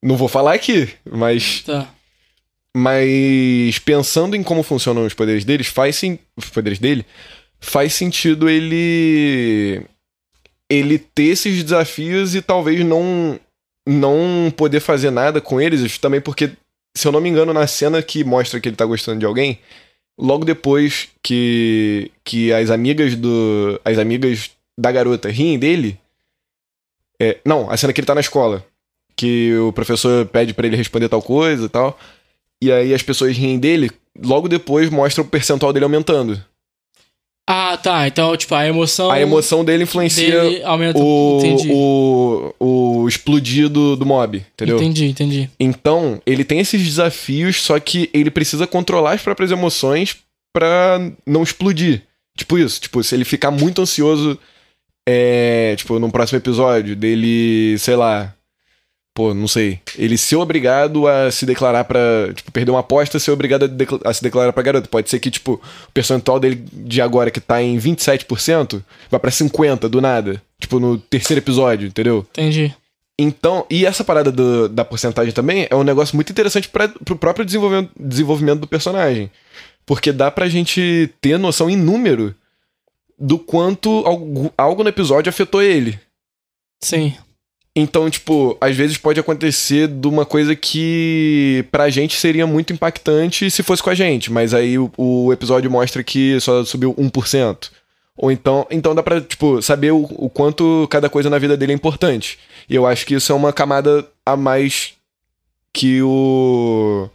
[0.01, 1.63] Não vou falar aqui, mas.
[1.63, 1.89] Tá.
[2.73, 6.17] Mas pensando em como funcionam os poderes deles, faz sim.
[6.37, 7.05] Os poderes dele,
[7.59, 9.81] faz sentido ele.
[10.69, 13.37] Ele ter esses desafios e talvez não.
[13.85, 16.51] Não poder fazer nada com eles, justamente porque,
[16.95, 19.59] se eu não me engano, na cena que mostra que ele tá gostando de alguém,
[20.17, 22.11] logo depois que.
[22.23, 23.79] que as amigas do.
[23.83, 25.99] As amigas da garota riem dele.
[27.21, 28.65] É, não, a cena que ele tá na escola.
[29.15, 31.99] Que o professor pede pra ele responder tal coisa e tal.
[32.61, 33.89] E aí as pessoas riem dele,
[34.21, 36.43] logo depois mostra o percentual dele aumentando.
[37.51, 38.07] Ah, tá.
[38.07, 39.09] Então, tipo, a emoção.
[39.09, 40.99] A emoção dele influencia dele aumenta.
[40.99, 41.69] o, entendi.
[41.71, 44.77] o, o explodir do, do mob, entendeu?
[44.77, 45.49] Entendi, entendi.
[45.59, 50.17] Então, ele tem esses desafios, só que ele precisa controlar as próprias emoções
[50.53, 52.03] pra não explodir.
[52.37, 54.37] Tipo isso, tipo, se ele ficar muito ansioso,
[55.07, 58.31] é, tipo, no próximo episódio, dele, sei lá,
[59.19, 61.99] pô, não sei, ele ser obrigado a se declarar pra,
[62.33, 64.87] tipo, perder uma aposta, ser obrigado a, decla- a se declarar pra garota.
[64.87, 65.55] Pode ser que, tipo,
[65.89, 70.41] o percentual dele de agora que tá em 27%, vai pra 50% do nada.
[70.57, 72.25] Tipo, no terceiro episódio, entendeu?
[72.31, 72.73] Entendi.
[73.19, 77.17] Então, e essa parada do- da porcentagem também é um negócio muito interessante para pro
[77.17, 79.29] próprio desenvolvimento, desenvolvimento do personagem.
[79.85, 82.33] Porque dá pra gente ter noção em número
[83.19, 85.99] do quanto algo, algo no episódio afetou ele.
[86.81, 87.13] Sim.
[87.79, 93.49] Então, tipo, às vezes pode acontecer de uma coisa que pra gente seria muito impactante
[93.49, 97.71] se fosse com a gente, mas aí o, o episódio mostra que só subiu 1%.
[98.17, 101.71] Ou então, então dá pra, tipo, saber o, o quanto cada coisa na vida dele
[101.71, 102.37] é importante.
[102.69, 104.93] E eu acho que isso é uma camada a mais
[105.71, 107.09] que o.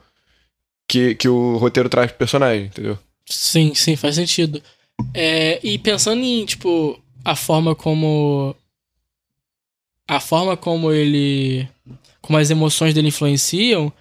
[0.88, 2.98] que, que o roteiro traz pro personagem, entendeu?
[3.26, 4.62] Sim, sim, faz sentido.
[5.12, 8.56] É, e pensando em, tipo, a forma como
[10.06, 11.68] a forma como ele.
[12.20, 13.92] como as emoções dele influenciam.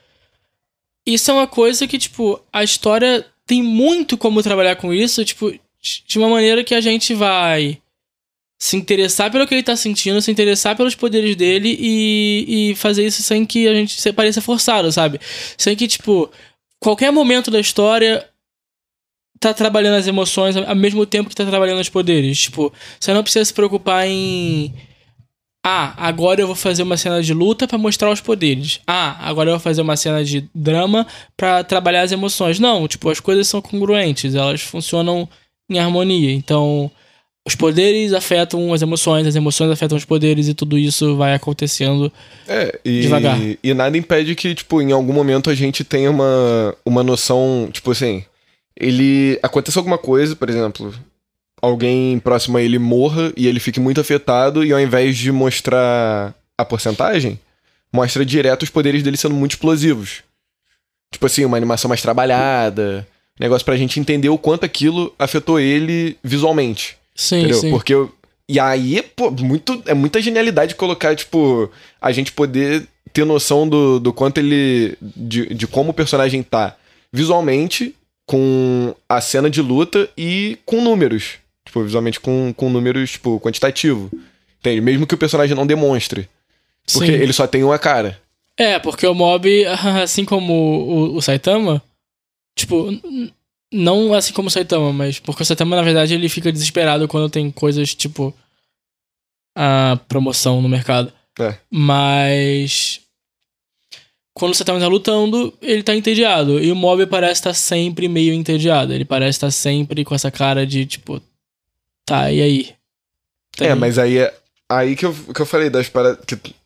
[1.06, 5.54] Isso é uma coisa que, tipo, a história tem muito como trabalhar com isso, tipo,
[6.08, 7.82] de uma maneira que a gente vai
[8.58, 13.06] se interessar pelo que ele tá sentindo, se interessar pelos poderes dele e, e fazer
[13.06, 15.20] isso sem que a gente se pareça forçado, sabe?
[15.58, 16.32] Sem que, tipo,
[16.80, 18.26] qualquer momento da história
[19.38, 22.40] tá trabalhando as emoções ao mesmo tempo que tá trabalhando os poderes.
[22.40, 24.74] Tipo, você não precisa se preocupar em.
[25.66, 28.82] Ah, agora eu vou fazer uma cena de luta para mostrar os poderes.
[28.86, 32.60] Ah, agora eu vou fazer uma cena de drama para trabalhar as emoções.
[32.60, 35.28] Não, tipo, as coisas são congruentes, elas funcionam
[35.70, 36.32] em harmonia.
[36.34, 36.92] Então,
[37.48, 42.12] os poderes afetam as emoções, as emoções afetam os poderes e tudo isso vai acontecendo
[42.48, 43.40] É, e, Devagar.
[43.64, 47.92] e nada impede que, tipo, em algum momento a gente tenha uma, uma noção, tipo
[47.92, 48.24] assim,
[48.78, 49.40] ele.
[49.42, 50.94] Acontece alguma coisa, por exemplo,
[51.64, 56.34] alguém próximo a ele morra e ele fique muito afetado, e ao invés de mostrar
[56.58, 57.40] a porcentagem,
[57.92, 60.24] mostra direto os poderes dele sendo muito explosivos.
[61.12, 63.08] Tipo assim, uma animação mais trabalhada.
[63.40, 66.98] Negócio pra gente entender o quanto aquilo afetou ele visualmente.
[67.16, 67.60] Sim, Entendeu?
[67.60, 67.70] sim.
[67.72, 68.14] Porque eu-
[68.50, 71.72] E aí, pô, muito, é muita genialidade colocar, tipo,
[72.02, 74.98] a gente poder ter noção do, do quanto ele.
[75.02, 76.76] De, de como o personagem tá
[77.12, 77.96] visualmente,
[78.26, 81.36] com a cena de luta e com números.
[81.74, 84.12] Tipo, visualmente com, com números, tipo, quantitativo.
[84.60, 84.80] Entende?
[84.80, 86.30] Mesmo que o personagem não demonstre.
[86.92, 87.14] Porque Sim.
[87.14, 88.22] ele só tem uma cara.
[88.56, 89.50] É, porque o mob,
[90.04, 91.82] assim como o, o Saitama,
[92.56, 92.90] tipo,
[93.72, 97.28] não assim como o Saitama, mas porque o Saitama, na verdade, ele fica desesperado quando
[97.28, 98.32] tem coisas tipo
[99.58, 101.12] a promoção no mercado.
[101.40, 101.58] É.
[101.72, 103.02] Mas
[104.36, 106.64] quando o Saitama tá lutando, ele tá entediado.
[106.64, 108.94] E o mob parece estar sempre meio entediado.
[108.94, 111.20] Ele parece estar sempre com essa cara de tipo,
[112.06, 112.70] tá, e aí?
[113.58, 113.80] Tá É, aí?
[113.80, 114.34] mas aí é.
[114.70, 116.20] Aí que eu, que eu falei das paradas.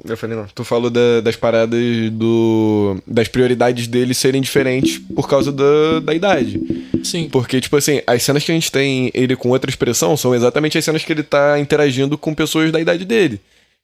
[0.05, 0.45] Eu falei, não.
[0.47, 1.79] Tu falou da- das paradas
[2.11, 2.95] do.
[3.05, 6.61] das prioridades dele serem diferentes por causa da, da idade.
[7.03, 7.27] Sim.
[7.29, 10.77] Porque, tipo assim, as cenas que a gente tem ele com outra expressão são exatamente
[10.77, 13.41] as cenas que ele tá interagindo com pessoas da idade dele.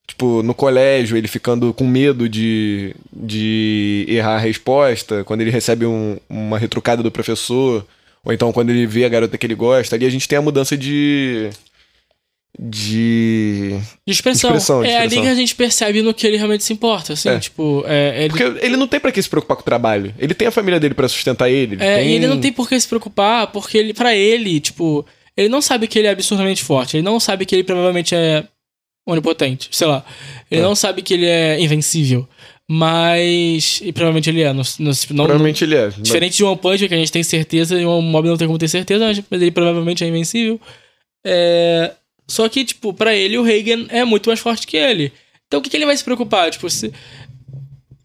[0.08, 5.86] Tipo, no colégio, ele ficando com medo de, de errar a resposta, quando ele recebe
[5.86, 7.86] um- uma retrucada do professor,
[8.26, 9.96] ou então quando ele vê a garota que ele gosta.
[9.96, 11.50] Ali a gente tem a mudança de.
[12.60, 13.80] de.
[14.06, 14.50] De expressão.
[14.52, 15.24] Expressão, de é ali expressão.
[15.24, 17.40] que a gente percebe no que ele realmente se importa, assim, É.
[17.40, 20.14] tipo, é, ele, Porque ele não tem pra que se preocupar com o trabalho.
[20.20, 21.76] Ele tem a família dele pra sustentar ele.
[21.76, 22.10] ele é, tem...
[22.10, 25.06] e ele não tem por que se preocupar, porque ele, para ele, tipo,
[25.36, 28.44] ele não sabe que ele é absurdamente forte, ele não sabe que ele provavelmente é
[29.06, 30.06] onipotente, sei lá.
[30.50, 30.64] Ele É.
[30.64, 32.28] não sabe que ele é invencível,
[32.70, 35.86] mas e provavelmente ele é, no- não, Provavelmente ele é.
[35.86, 38.48] mas- Diferente de One Punch, que a gente tem certeza, e um mob não tem
[38.48, 40.60] como ter certeza, mas- mas ele provavelmente é invencível.
[41.26, 41.92] É...
[42.28, 45.12] Só que, tipo, pra ele, o Reagan é muito mais forte que ele.
[45.48, 46.50] Então o que, que ele vai se preocupar?
[46.52, 46.92] Tipo, se.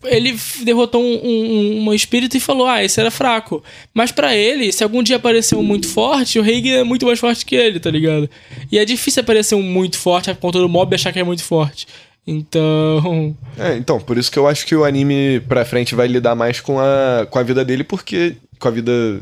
[0.04, 3.62] Ele derrotou um, um, um espírito e falou: Ah, esse era fraco.
[3.94, 7.18] Mas pra ele, se algum dia aparecer um muito forte, o Reagan é muito mais
[7.18, 8.28] forte que ele, tá ligado?
[8.70, 11.42] E é difícil aparecer um muito forte a ponto do mob achar que é muito
[11.42, 11.86] forte.
[12.30, 13.34] Então.
[13.56, 16.60] É, então, por isso que eu acho que o anime pra frente vai lidar mais
[16.60, 18.36] com a, com a vida dele, porque.
[18.58, 19.20] com a vida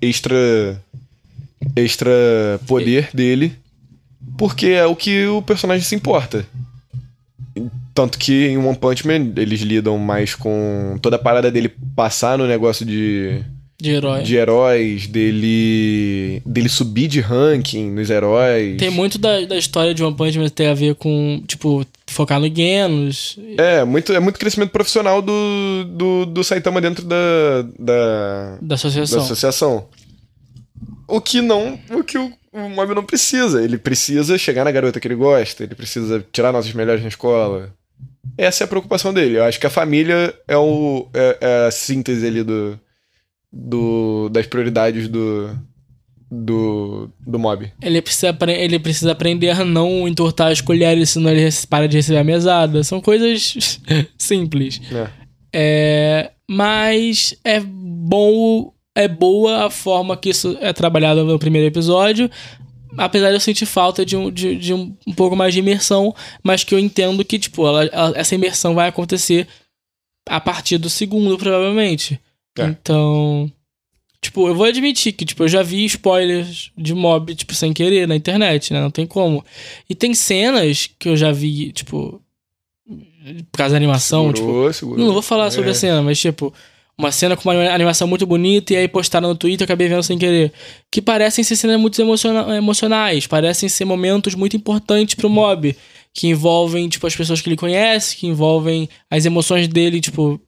[0.00, 0.80] extra.
[1.74, 2.10] extra
[2.68, 3.52] poder dele,
[4.36, 6.46] porque é o que o personagem se importa.
[7.92, 12.38] Tanto que em One Punch Man eles lidam mais com toda a parada dele passar
[12.38, 13.40] no negócio de,
[13.76, 14.22] De herói.
[14.22, 16.40] de heróis, dele.
[16.46, 18.76] dele subir de ranking nos heróis.
[18.76, 22.40] Tem muito da, da história de One Punch Man ter a ver com, tipo, focar
[22.40, 23.38] no Genos.
[23.56, 27.16] É, muito, é muito crescimento profissional do, do, do Saitama dentro da,
[27.78, 29.22] da, Da da associação.
[29.22, 29.88] associação.
[31.06, 31.78] O que não.
[31.90, 33.62] O que o, o Mob não precisa.
[33.62, 37.72] Ele precisa chegar na garota que ele gosta, ele precisa tirar notas melhores na escola.
[38.36, 39.38] Essa é a preocupação dele.
[39.38, 42.78] Eu acho que a família é, o, é, é a síntese ali do,
[43.52, 45.50] do, das prioridades do,
[46.30, 47.70] do, do Mob.
[47.82, 52.18] Ele precisa, ele precisa aprender a não entortar as colheres, senão ele para de receber
[52.18, 52.84] a mesada.
[52.84, 53.80] São coisas
[54.18, 54.80] simples.
[54.92, 55.08] É.
[55.54, 62.30] É, mas é bom, é boa a forma que isso é trabalhado no primeiro episódio.
[62.96, 66.14] Apesar de eu sentir falta de um, de, de um, um pouco mais de imersão,
[66.42, 69.46] mas que eu entendo que, tipo, ela- ela- essa imersão vai acontecer
[70.28, 72.18] a partir do segundo, provavelmente.
[72.58, 72.64] É.
[72.64, 73.50] Então.
[74.20, 78.06] Tipo, eu vou admitir que, tipo, eu já vi spoilers de mob, tipo, sem querer
[78.08, 78.80] na internet, né?
[78.80, 79.44] Não tem como.
[79.88, 82.20] E tem cenas que eu já vi, tipo.
[83.52, 84.46] Por causa da animação, tipo.
[84.46, 85.04] Segurou, segurou.
[85.06, 85.72] Não vou falar sobre É.
[85.72, 86.52] a cena, mas tipo,
[86.96, 90.02] uma cena com uma animação muito bonita e aí postaram no Twitter, eu acabei vendo
[90.02, 90.52] sem querer.
[90.90, 95.76] Que parecem ser cenas muito emociona- emocionais, parecem ser momentos muito importantes pro mob.
[96.14, 100.40] que envolvem, tipo, as pessoas que ele conhece, que envolvem as emoções dele, tipo,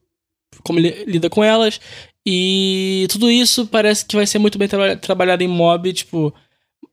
[0.64, 1.78] como ele lida com elas.
[2.32, 6.32] E tudo isso parece que vai ser muito bem tra trabalhado em mob, tipo.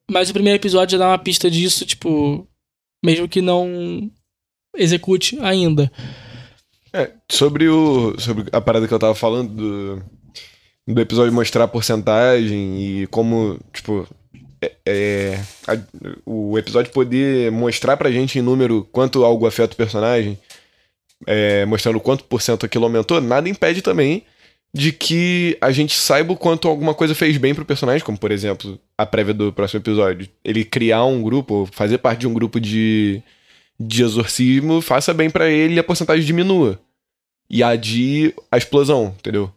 [0.09, 2.47] Mas o primeiro episódio já dá uma pista disso, tipo.
[3.05, 4.09] Mesmo que não
[4.75, 5.91] execute ainda.
[6.91, 8.19] É, sobre o.
[8.19, 10.03] Sobre a parada que eu tava falando do,
[10.87, 14.07] do episódio mostrar a porcentagem e como, tipo.
[14.59, 15.77] É, é, a,
[16.25, 20.35] o episódio poder mostrar pra gente em número quanto algo afeta o personagem,
[21.27, 24.25] é, mostrando quanto por cento aquilo aumentou, nada impede também
[24.77, 28.31] de que a gente saiba o quanto alguma coisa fez bem pro personagem, como por
[28.31, 30.29] exemplo, a prévia do próximo episódio.
[30.43, 33.21] Ele criar um grupo, fazer parte de um grupo de,
[33.79, 36.79] de exorcismo, faça bem para ele e a porcentagem diminua.
[37.49, 39.51] E adie a explosão, entendeu?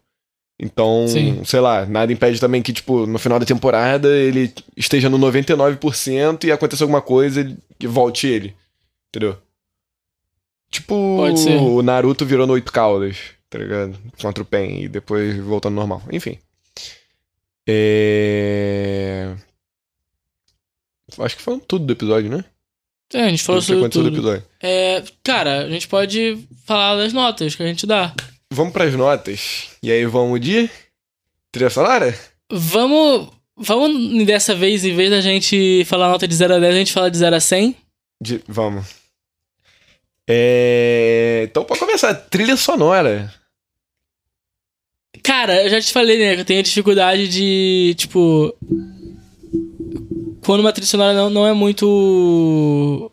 [0.58, 1.42] Então, Sim.
[1.44, 6.44] sei lá, nada impede também que, tipo, no final da temporada ele esteja no 99%
[6.44, 8.54] e aconteça alguma coisa e volte ele.
[9.08, 9.36] Entendeu?
[10.70, 13.98] Tipo, o Naruto virou no oito caudas tá ligado?
[14.22, 16.02] Contra o Pen e depois voltando normal.
[16.12, 16.38] Enfim.
[17.68, 19.34] É...
[21.18, 22.44] Acho que foi tudo do episódio, né?
[23.12, 24.08] É, a gente falou sobre tudo.
[24.08, 24.44] Do episódio.
[24.62, 28.14] É, cara, a gente pode falar das notas que a gente dá.
[28.52, 29.68] Vamos pras notas.
[29.82, 30.70] E aí vamos de
[31.50, 32.16] trilha sonora?
[32.50, 36.78] Vamos, vamos dessa vez, em vez da gente falar nota de 0 a 10, a
[36.78, 37.76] gente fala de 0 a 100?
[38.20, 38.86] De, vamos.
[40.28, 41.48] É...
[41.50, 43.32] Então, pra começar, trilha sonora.
[45.22, 46.34] Cara, eu já te falei, né?
[46.34, 48.54] Que eu tenho dificuldade de, tipo.
[50.44, 53.10] Quando uma trilha sonora não, não é muito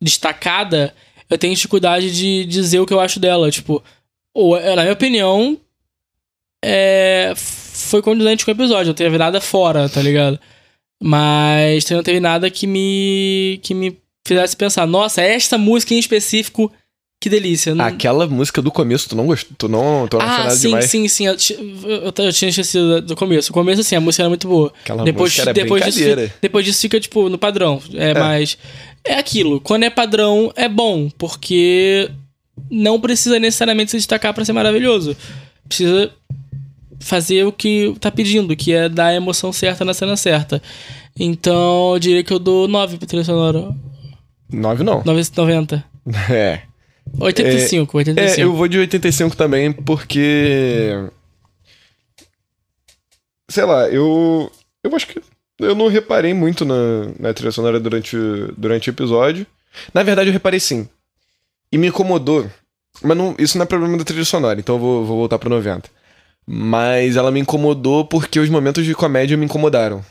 [0.00, 0.94] destacada,
[1.28, 3.50] eu tenho dificuldade de dizer o que eu acho dela.
[3.50, 3.82] Tipo,
[4.32, 5.58] ou, na minha opinião,
[6.62, 8.88] é, foi condizente com o episódio.
[8.88, 10.38] Não teve nada fora, tá ligado?
[11.02, 16.70] Mas não teve nada que me, que me fizesse pensar, nossa, esta música em específico
[17.20, 17.74] que delícia.
[17.74, 17.84] Não...
[17.84, 19.54] Aquela música do começo, tu não gostou?
[19.58, 20.86] Tu não, tu não ah, sim, demais?
[20.86, 21.26] sim, sim.
[21.26, 21.36] Eu,
[21.84, 23.50] eu, eu, tinha esquecido do começo.
[23.50, 24.72] O começo, assim, a música era muito boa.
[24.82, 27.82] Aquela depois, música era depois disso, depois disso fica, tipo, no padrão.
[27.92, 28.56] É, é, mas...
[29.04, 29.60] É aquilo.
[29.60, 31.10] Quando é padrão, é bom.
[31.18, 32.10] Porque
[32.70, 35.14] não precisa necessariamente se destacar para ser maravilhoso.
[35.68, 36.10] Precisa
[37.00, 40.62] fazer o que tá pedindo, que é dar a emoção certa na cena certa.
[41.18, 43.74] Então, eu diria que eu dou 9 pra trilha sonora.
[44.50, 45.02] 9 não.
[45.02, 45.84] 9,90.
[46.30, 46.62] É.
[47.18, 48.40] 85, é, 85.
[48.40, 50.90] É, eu vou de 85 também, porque.
[53.48, 54.50] Sei lá, eu.
[54.82, 55.20] Eu acho que.
[55.58, 58.16] Eu não reparei muito na, na trilha sonora durante,
[58.56, 59.46] durante o episódio.
[59.92, 60.88] Na verdade, eu reparei sim.
[61.70, 62.50] E me incomodou.
[63.02, 65.50] Mas não, isso não é problema da trilha sonora, então eu vou, vou voltar pro
[65.50, 65.88] 90.
[66.46, 70.04] Mas ela me incomodou porque os momentos de comédia me incomodaram.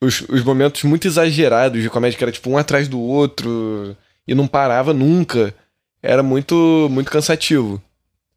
[0.00, 3.96] Os, os momentos muito exagerados de comédia, que era tipo um atrás do outro
[4.26, 5.54] e não parava nunca
[6.02, 7.80] era muito, muito cansativo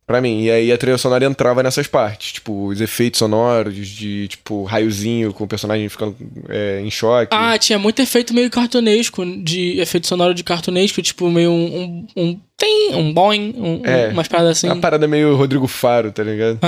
[0.05, 0.43] para mim.
[0.43, 5.33] E aí a trilha sonora entrava nessas partes, tipo, os efeitos sonoros de, tipo, raiozinho
[5.33, 6.15] com o personagem ficando
[6.47, 7.35] é, em choque.
[7.35, 12.05] Ah, tinha muito efeito meio cartunesco, de efeito sonoro de cartunesco, tipo, meio um.
[12.15, 14.67] um, um tem um boing, um, é, umas paradas assim.
[14.67, 16.59] Uma parada meio Rodrigo Faro, tá ligado?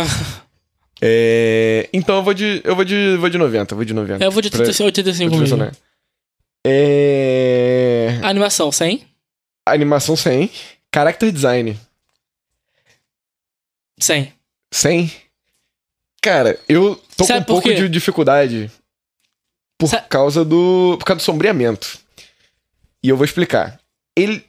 [1.02, 2.62] é, então eu vou de.
[2.64, 3.16] Eu vou de.
[3.18, 4.24] Vou de 90, vou de 90.
[4.24, 5.72] É, eu vou de 85, 85 mesmo.
[6.66, 8.20] É.
[8.22, 9.02] A animação, 100?
[9.66, 10.50] A animação 100.
[10.94, 11.80] Character design.
[14.00, 14.34] 100.
[14.72, 15.12] 100?
[16.22, 18.72] Cara, eu tô Sabe com um pouco de dificuldade
[19.78, 20.08] por Sabe...
[20.10, 22.00] causa do por causa do sombreamento.
[23.02, 23.80] E eu vou explicar.
[24.16, 24.44] Ele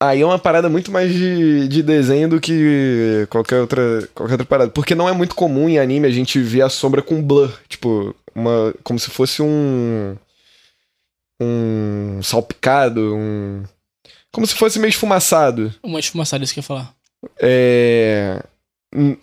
[0.00, 4.46] aí é uma parada muito mais de, de desenho do que qualquer outra qualquer outra
[4.46, 7.56] parada, porque não é muito comum em anime a gente ver a sombra com blur,
[7.68, 10.16] tipo, uma como se fosse um
[11.40, 13.62] um salpicado, um
[14.32, 15.72] como se fosse meio esfumaçado.
[15.82, 16.94] Uma esfumaçada, isso que eu ia falar.
[17.38, 18.42] É.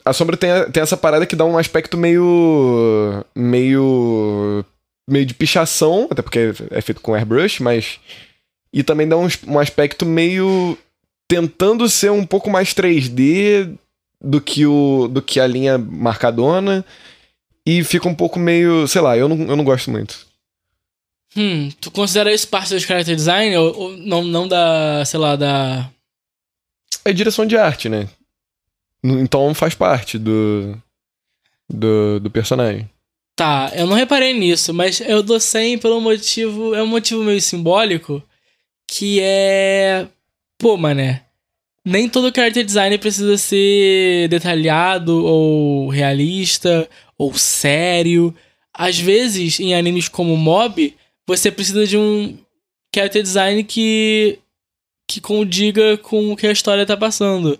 [0.05, 3.25] A sombra tem, tem essa parada que dá um aspecto meio.
[3.35, 4.63] meio.
[5.09, 7.99] meio de pichação, até porque é feito com airbrush, mas.
[8.71, 10.77] E também dá um, um aspecto meio.
[11.27, 13.73] tentando ser um pouco mais 3D
[14.21, 16.85] do que, o, do que a linha marcadona.
[17.65, 18.87] E fica um pouco meio.
[18.87, 20.28] sei lá, eu não, eu não gosto muito.
[21.35, 25.35] Hum, tu considera isso parte do character design ou, ou, não, não da, sei lá,
[25.35, 25.89] da...
[27.05, 28.09] É direção de arte, né?
[29.03, 30.75] Então faz parte do,
[31.69, 32.89] do, do personagem.
[33.35, 36.75] Tá, eu não reparei nisso, mas eu dou 100 pelo motivo...
[36.75, 38.21] É um motivo meio simbólico,
[38.87, 40.07] que é...
[40.57, 41.23] Pô, mané,
[41.85, 48.35] nem todo character design precisa ser detalhado ou realista ou sério.
[48.73, 50.95] Às vezes, em animes como Mob,
[51.29, 52.37] você precisa de um
[52.93, 54.39] character design que
[55.07, 57.59] que condiga com o que a história tá passando.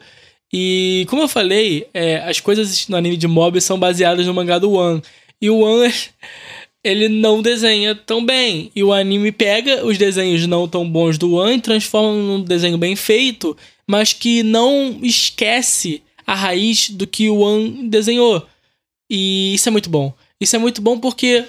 [0.54, 4.60] E, como eu falei, é, as coisas no anime de mob são baseadas no mangá
[4.60, 5.02] do One.
[5.42, 5.92] E o One,
[6.84, 8.72] ele não desenha tão bem.
[8.76, 12.78] E o anime pega os desenhos não tão bons do One e transforma num desenho
[12.78, 13.58] bem feito,
[13.88, 18.46] mas que não esquece a raiz do que o One desenhou.
[19.10, 20.14] E isso é muito bom.
[20.40, 21.46] Isso é muito bom porque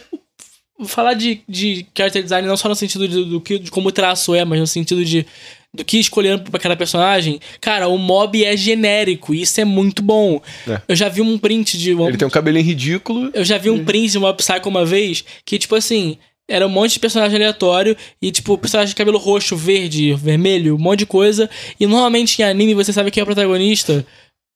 [0.87, 3.93] falar de, de character design não só no sentido de, do que, de como o
[3.93, 5.27] traço é, mas no sentido de
[5.73, 10.03] do que escolhendo pra cada personagem, cara, o mob é genérico, e isso é muito
[10.03, 10.41] bom.
[10.69, 10.81] É.
[10.89, 11.93] Eu já vi um print de.
[11.93, 13.31] Ele tem um cabelinho ridículo.
[13.33, 16.19] Eu já vi um print de Mob Psycho uma vez que, tipo assim,
[16.49, 20.79] era um monte de personagem aleatório e, tipo, personagem de cabelo roxo, verde, vermelho, um
[20.79, 21.49] monte de coisa.
[21.79, 24.05] E normalmente em anime você sabe quem é o protagonista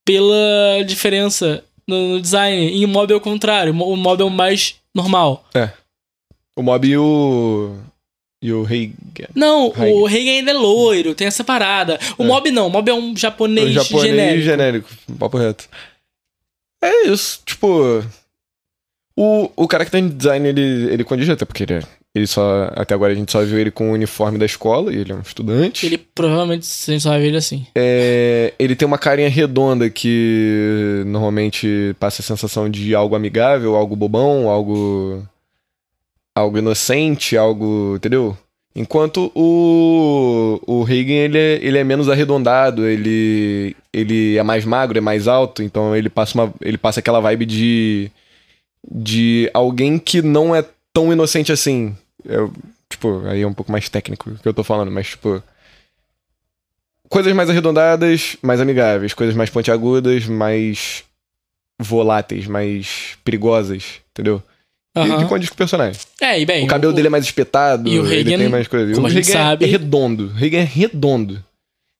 [0.04, 2.70] pela diferença no, no design.
[2.70, 5.48] E em mob é o contrário, o mob é o mais normal.
[5.54, 5.70] É.
[6.57, 7.74] O Mob e o.
[8.42, 8.92] E o Rei.
[9.34, 9.94] Não, Heigen.
[9.94, 11.98] o Rei ainda é loiro, tem essa parada.
[12.18, 12.26] O É.
[12.26, 14.42] mob não, o mob é um japonês, O japonês genérico.
[14.44, 14.88] genérico.
[15.18, 15.64] Papo reto.
[16.82, 17.40] É isso.
[17.46, 18.05] Tipo.
[19.16, 21.82] O, o character design ele, ele condiz até porque ele, é-
[22.14, 22.70] ele só.
[22.76, 25.14] Até agora a gente só viu ele com o uniforme da escola e ele é
[25.14, 25.86] um estudante.
[25.86, 27.66] Ele provavelmente a gente só vai ver ele assim.
[27.74, 33.96] É, ele tem uma carinha redonda que normalmente passa a sensação de algo amigável, algo
[33.96, 35.26] bobão, algo.
[36.35, 37.95] Algo inocente, algo.
[37.97, 38.37] entendeu?
[38.74, 40.61] Enquanto o.
[40.66, 43.76] o Reagan ele é, ele é menos arredondado, ele.
[43.93, 47.47] ele é mais magro, é mais alto, então ele passa, uma, ele passa aquela vibe
[47.47, 48.11] de.
[48.91, 51.97] de alguém que não é tão inocente assim.
[52.24, 52.53] Eu,
[52.89, 55.43] tipo, aí é um pouco mais técnico que eu tô falando, mas tipo
[57.09, 61.05] coisas mais arredondadas, mais amigáveis, coisas mais pontiagudas, mais
[61.78, 64.43] voláteis, mais perigosas, entendeu?
[64.97, 66.01] E que condiz com o personagem.
[66.20, 66.64] É, e bem.
[66.64, 68.90] o cabelo dele é mais espetado, e o ele Reagan, tem mais coisas.
[68.92, 70.24] E como o a gente Reagan é- sabe- é redondo.
[70.26, 71.45] O Reagan é redondo.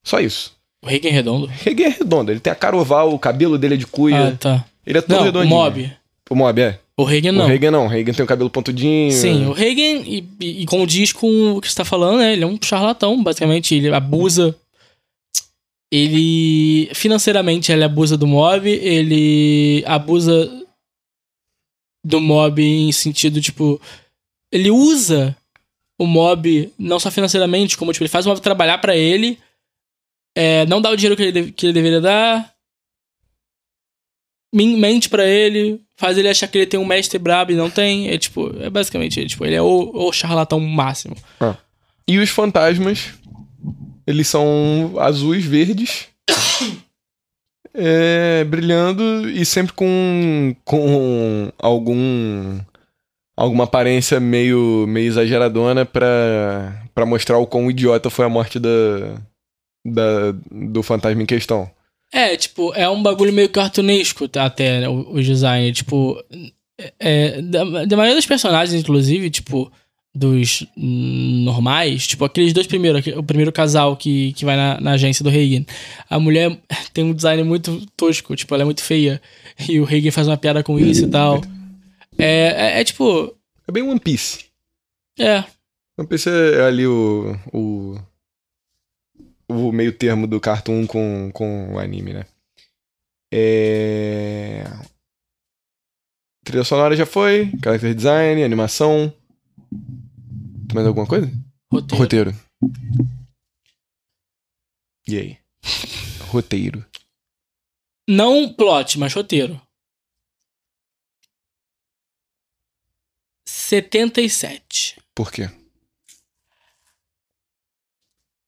[0.07, 0.53] Só isso.
[0.84, 1.47] O Reagan é redondo.
[1.47, 2.30] O Reagan é redondo.
[2.30, 4.28] Ele tem a cara oval, o cabelo dele é de cuia.
[4.28, 4.64] Ah, tá.
[4.86, 5.55] ele é todo Não, o redondinho.
[5.57, 5.92] mob.
[6.30, 6.78] O Mob, é.
[6.97, 7.47] O Reagan O não.
[7.47, 7.84] Reagan não.
[7.86, 9.11] O Reagan tem o cabelo pontudinho.
[9.12, 12.32] Sim, o Reagan, e, e, condiz com o que você tá falando, né?
[12.32, 13.74] Ele é um charlatão, basicamente.
[13.74, 14.55] Ele abusa.
[15.92, 16.88] Ele.
[16.95, 18.68] Financeiramente, ele abusa do mob.
[18.68, 20.51] Ele abusa
[22.05, 23.80] do mob em sentido, tipo.
[24.52, 25.34] Ele usa
[25.98, 29.38] o mob não só financeiramente, como, tipo, ele faz o mob trabalhar pra ele.
[30.36, 32.52] é, não dá o dinheiro que ele, que ele deveria dar.
[34.55, 37.70] men- Mente pra ele, faz ele achar que ele tem um mestre brabo e não
[37.70, 38.09] tem.
[38.09, 39.28] É tipo, é basicamente ele.
[39.28, 41.16] Tipo, ele é o, o charlatão máximo.
[42.07, 43.11] E os fantasmas,
[44.07, 46.09] eles são azuis, verdes,
[47.74, 52.60] é, brilhando e sempre com, com algum
[53.36, 58.70] alguma aparência meio, meio exageradona pra, pra mostrar o quão idiota foi a morte da,
[59.84, 61.68] da, do fantasma em questão.
[62.12, 65.72] É, tipo, é um bagulho meio cartunesco até, né, o, o design.
[65.72, 66.16] Tipo,
[67.00, 69.72] é, da, da maioria dos personagens, inclusive, tipo,
[70.14, 75.24] dos normais, tipo, aqueles dois primeiros, o primeiro casal que, que vai na, na agência
[75.24, 75.64] do Reagan.
[76.08, 76.56] A mulher
[76.94, 79.20] tem um design muito tosco, tipo, ela é muito feia.
[79.68, 81.40] E o Reagan faz uma piada com isso e tal.
[82.16, 83.34] É, é, é tipo,
[83.66, 84.44] É bem One Piece.
[85.18, 85.44] é,
[85.98, 87.98] One Piece é ali o, o,
[89.48, 92.24] o meio termo do cartoon com, com o anime, né?
[93.32, 94.64] É...
[96.44, 99.12] Trilha sonora já foi, character design, animação.
[100.74, 101.30] Mais alguma coisa?
[101.70, 101.96] roteiro.
[101.96, 102.40] Roteiro.
[105.06, 105.38] E aí?
[106.28, 106.84] Roteiro.
[108.08, 109.60] Não plot, mas roteiro.
[113.46, 115.00] 77.
[115.14, 115.48] Por quê?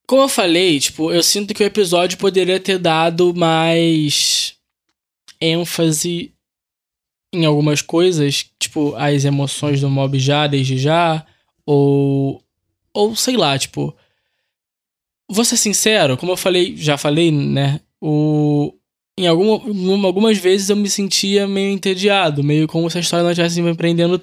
[0.08, 4.56] Como eu falei, tipo, eu sinto que o episódio poderia ter dado mais
[5.40, 6.34] ênfase
[7.32, 11.24] em algumas coisas, tipo, as emoções do mob já, desde já,
[11.66, 12.42] ou.
[12.94, 13.94] Ou sei lá, tipo.
[15.28, 17.80] Vou ser sincero, como eu falei, já falei, né?
[18.00, 18.72] O.
[19.18, 23.24] Em alguma, em algumas vezes eu me sentia meio entediado, meio como se a história
[23.24, 24.22] não estivesse me prendendo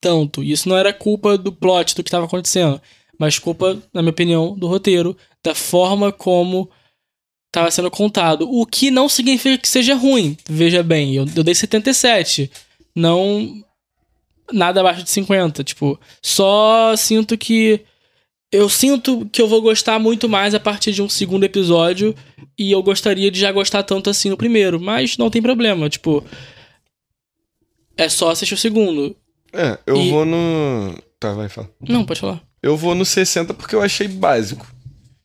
[0.00, 0.42] tanto.
[0.42, 2.80] E isso não era culpa do plot, do que estava acontecendo
[3.22, 6.68] mas culpa, na minha opinião, do roteiro, da forma como
[7.46, 8.50] estava sendo contado.
[8.50, 10.36] O que não significa que seja ruim.
[10.50, 12.50] Veja bem, eu, eu dei 77.
[12.96, 13.62] Não.
[14.50, 15.62] Nada abaixo de 50.
[15.62, 17.80] Tipo, só sinto que.
[18.50, 22.14] Eu sinto que eu vou gostar muito mais a partir de um segundo episódio.
[22.58, 24.78] E eu gostaria de já gostar tanto assim no primeiro.
[24.80, 25.88] Mas não tem problema.
[25.88, 26.24] Tipo.
[27.96, 29.14] É só assistir o segundo.
[29.52, 30.94] É, eu E- vou no.
[31.20, 31.70] Tá, vai, fala.
[31.88, 32.42] Não, pode falar.
[32.62, 34.66] Eu vou no 60 porque eu achei básico.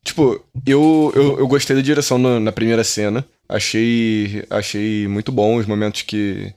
[0.03, 3.25] Tipo, eu, eu, eu gostei da direção no- na primeira cena.
[3.49, 6.53] Achei, achei muito bom os momentos que,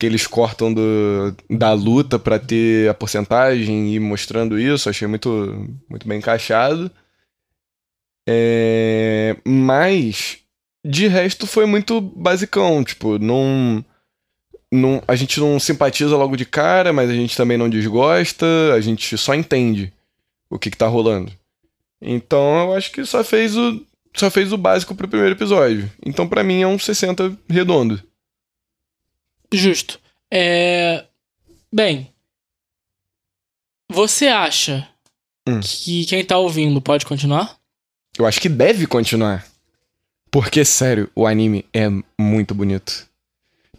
[0.00, 4.88] que eles cortam do, da luta pra ter a porcentagem e mostrando isso.
[4.88, 5.28] Achei muito,
[5.90, 6.90] muito bem encaixado.
[8.26, 10.38] É, mas,
[10.82, 12.82] de resto, foi muito basicão.
[12.82, 13.84] Tipo, não,
[14.72, 18.46] não, a gente não simpatiza logo de cara, mas a gente também não desgosta.
[18.74, 19.92] A gente só entende
[20.48, 21.30] o que, que tá rolando.
[22.00, 23.84] Então eu acho que só fez o
[24.16, 25.90] só fez o básico pro primeiro episódio.
[26.04, 28.02] Então pra mim é um 60 redondo.
[29.52, 29.98] Justo.
[30.30, 31.04] É.
[31.72, 32.12] Bem.
[33.90, 34.86] Você acha
[35.48, 35.60] Hum.
[35.60, 37.56] que quem tá ouvindo pode continuar?
[38.18, 39.44] Eu acho que deve continuar.
[40.30, 41.88] Porque sério, o anime é
[42.18, 43.08] muito bonito.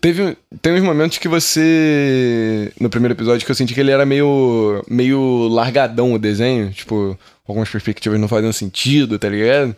[0.02, 4.06] Teve tem uns momentos que você no primeiro episódio que eu senti que ele era
[4.06, 7.18] meio meio largadão o desenho, tipo,
[7.48, 9.76] algumas perspectivas não faziam sentido, tá ligado?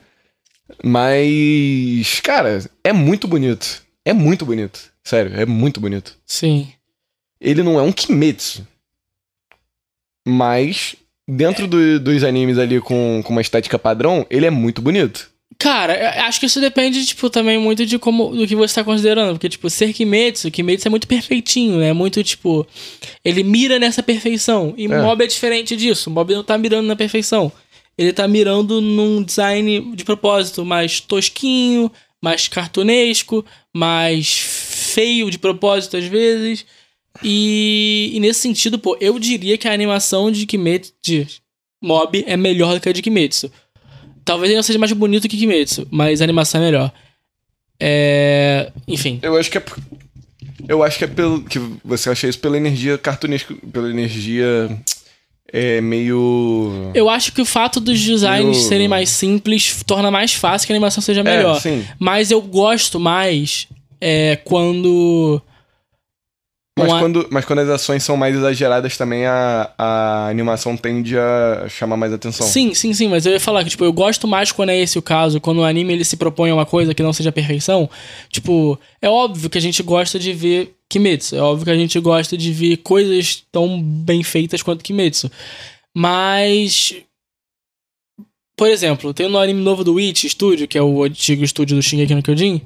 [0.81, 3.82] Mas, cara, é muito bonito.
[4.05, 4.91] É muito bonito.
[5.03, 6.17] Sério, é muito bonito.
[6.25, 6.71] Sim.
[7.39, 8.65] ele não é um Kimetsu.
[10.25, 10.95] Mas,
[11.27, 15.29] dentro do- dos animes ali com, com uma estética padrão, ele é muito bonito.
[15.59, 19.33] Cara, acho que isso depende, tipo, também muito de como do que você tá considerando.
[19.33, 21.93] Porque, tipo, ser Kimetsu, Kimetsu é muito perfeitinho, né?
[21.93, 22.65] Muito, tipo.
[23.23, 24.73] Ele mira nessa perfeição.
[24.77, 25.01] E É.
[25.01, 26.09] Mob é diferente disso.
[26.09, 27.51] Mob não tá mirando na perfeição.
[27.97, 31.91] Ele tá mirando num design de propósito mais tosquinho,
[32.23, 36.65] mais cartunesco, mais feio de propósito às vezes.
[37.21, 41.27] E, e nesse sentido, pô, eu diria que a animação de Kimetsu, de
[41.81, 43.51] Mob, é melhor do que a de Kimetsu.
[44.23, 46.93] Talvez ele não seja mais bonito que Kimetsu, mas a animação é melhor.
[47.77, 48.71] É.
[48.87, 49.19] Enfim.
[49.21, 49.63] Eu acho que é.
[50.65, 51.43] Eu acho que é pelo.
[51.43, 53.53] que você acha isso pela energia cartunesca.
[53.73, 54.69] Pela energia.
[55.55, 56.89] É meio.
[56.95, 60.73] Eu acho que o fato dos designs Eu- serem mais simples torna mais fácil que
[60.73, 61.61] a animação seja melhor.
[61.63, 61.81] É.
[61.99, 63.67] Mas eu gosto mais
[64.01, 65.39] é, quando.
[66.77, 71.15] Mas, uma- quando, mas quando as ações são mais exageradas também, a, a animação tende
[71.15, 72.47] a chamar mais atenção.
[72.47, 74.97] Sim, sim, sim, mas eu ia falar que, tipo, eu gosto mais quando é esse
[74.97, 77.87] o caso, quando o anime ele se propõe a uma coisa que não seja perfeição.
[78.29, 81.99] Tipo, é óbvio que a gente gosta de ver Kimetsu, é óbvio que a gente
[81.99, 85.29] gosta de ver coisas tão bem feitas quanto Kimetsu.
[85.95, 86.95] Mas.
[88.57, 91.81] Por exemplo, tem no anime novo do Witch Studio, que é o antigo estúdio do
[91.81, 92.61] Shingeki no Kyojin,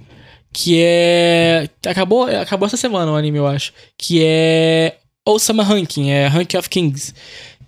[0.58, 1.70] que é.
[1.86, 3.72] Acabou, acabou essa semana o anime, eu acho.
[3.96, 4.98] Que é.
[5.24, 7.14] Osama Ranking, é Ranking of Kings.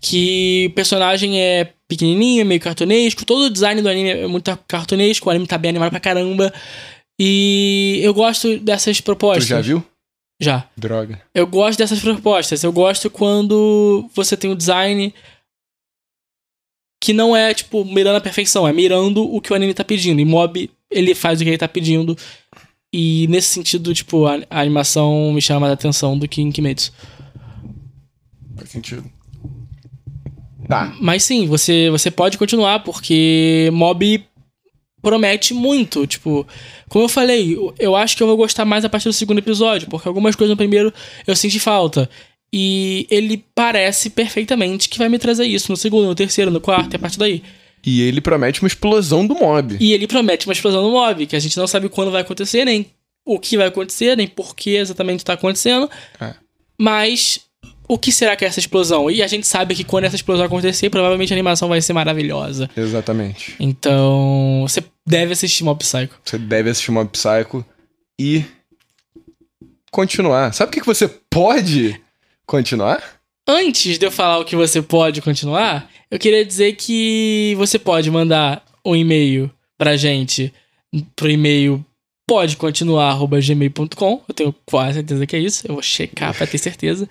[0.01, 3.23] Que o personagem é pequenininho, meio cartunesco.
[3.25, 5.27] Todo o design do anime é muito cartunesco.
[5.27, 6.51] O anime tá bem animado pra caramba.
[7.19, 9.45] E eu gosto dessas Tu propostas.
[9.45, 9.83] já viu?
[10.41, 10.67] Já.
[10.75, 11.21] Droga.
[11.35, 12.63] Eu gosto dessas propostas.
[12.63, 15.13] Eu gosto quando você tem um design
[17.03, 20.19] que não é, tipo, mirando a perfeição, é mirando o que o anime tá pedindo.
[20.19, 22.17] E Mob, ele faz o que ele tá pedindo.
[22.91, 26.91] E nesse sentido, tipo, a, a animação me chama mais atenção do que em Kimetsu.
[28.55, 29.03] Faz sentido.
[30.67, 30.95] Tá.
[30.99, 34.23] Mas sim, você, você pode continuar, porque Mob
[35.01, 36.05] promete muito.
[36.05, 36.45] Tipo,
[36.87, 39.37] como eu falei, eu- eu acho que eu vou gostar mais a partir do segundo
[39.39, 40.93] episódio, porque algumas coisas no primeiro
[41.25, 42.09] eu senti falta.
[42.51, 46.93] E ele parece perfeitamente que vai me trazer isso no segundo, no terceiro, no quarto
[46.93, 47.43] e a partir daí.
[47.85, 49.77] E ele promete uma explosão do mob.
[49.79, 52.65] E ele promete uma explosão no mob, que a gente não sabe quando vai acontecer,
[52.65, 52.87] nem
[53.25, 55.89] o que vai acontecer, nem por que exatamente tá acontecendo.
[56.19, 56.33] É.
[56.77, 57.41] Mas
[57.87, 59.09] o que será que é essa explosão?
[59.09, 62.69] E a gente sabe que quando essa explosão acontecer, provavelmente a animação vai ser maravilhosa.
[62.77, 63.55] Exatamente.
[63.59, 66.19] Então, você deve assistir Mob Psycho.
[66.23, 67.65] Você deve assistir Mob Psycho
[68.19, 68.45] e
[69.91, 70.53] continuar.
[70.53, 71.99] Sabe o que você pode
[72.45, 73.01] continuar?
[73.47, 78.09] Antes de eu falar o que você pode continuar, eu queria dizer que você pode
[78.09, 80.53] mandar um e-mail pra gente
[81.15, 81.85] pro e-mail
[82.27, 84.21] podecontinuar.gmail.com.
[84.27, 85.65] Eu tenho quase certeza que é isso.
[85.67, 87.07] Eu vou checar pra ter certeza.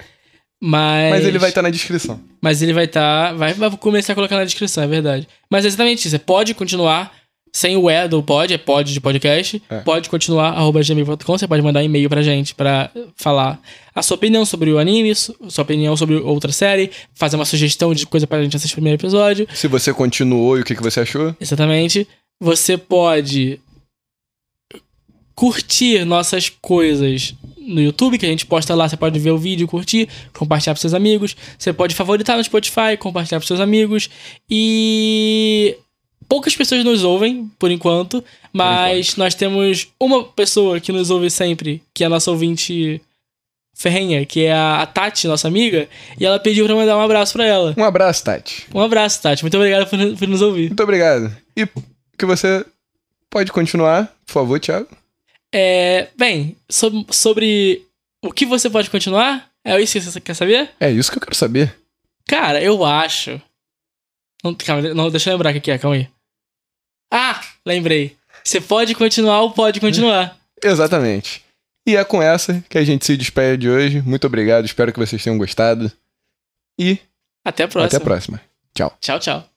[0.61, 2.20] Mas, Mas ele vai estar na descrição.
[2.40, 3.32] Mas ele vai estar.
[3.34, 5.28] vai, vai começar a colocar na descrição, é verdade.
[5.51, 6.16] Mas é exatamente isso.
[6.16, 7.16] É pode continuar.
[7.59, 9.61] Sem o E do pod, é pod de podcast.
[9.68, 9.80] É.
[9.80, 11.36] Pode continuar, arroba gmail.com.
[11.36, 13.61] Você pode mandar e-mail pra gente pra falar
[13.92, 17.92] a sua opinião sobre o anime, su- sua opinião sobre outra série, fazer uma sugestão
[17.92, 19.44] de coisa pra gente assistir o primeiro episódio.
[19.54, 21.34] Se você continuou e o que, que você achou?
[21.40, 22.06] Exatamente.
[22.40, 23.59] Você pode
[25.34, 28.88] curtir nossas coisas no YouTube, que a gente posta lá.
[28.88, 31.36] Você pode ver o vídeo, curtir, compartilhar pros seus amigos.
[31.59, 34.09] Você pode favoritar no Spotify, compartilhar pros seus amigos.
[34.48, 35.76] E.
[36.29, 38.22] Poucas pessoas nos ouvem, por enquanto,
[38.53, 43.01] mas nós temos uma pessoa que nos ouve sempre, que é a nossa ouvinte
[43.74, 47.47] ferrenha, que é a Tati, nossa amiga, e ela pediu pra mandar um abraço pra
[47.47, 47.74] ela.
[47.79, 48.66] Um abraço, Tati.
[48.74, 49.43] Um abraço, Tati.
[49.43, 50.66] Muito obrigado por, por nos ouvir.
[50.68, 51.35] Muito obrigado.
[51.57, 51.66] E
[52.18, 52.64] que você
[53.31, 54.89] pode continuar, por favor, Thiago.
[55.55, 57.83] É, bem, so- sobre
[58.22, 59.49] o que você pode continuar?
[59.64, 60.70] É isso que você quer saber?
[60.81, 61.74] É isso que eu quero saber.
[62.26, 63.41] Cara, eu acho.
[64.45, 66.09] Não, calma, não, deixa eu lembrar o que é, calma aí.
[67.11, 68.16] Ah, lembrei.
[68.44, 70.36] Você pode continuar ou pode continuar.
[70.62, 71.42] Exatamente.
[71.86, 74.02] E é com essa que a gente se despede de hoje.
[74.02, 75.90] Muito obrigado, espero que vocês tenham gostado.
[76.78, 76.98] E
[77.44, 77.86] Até a próxima.
[77.86, 78.40] até a próxima.
[79.00, 79.47] Tchau, tchau.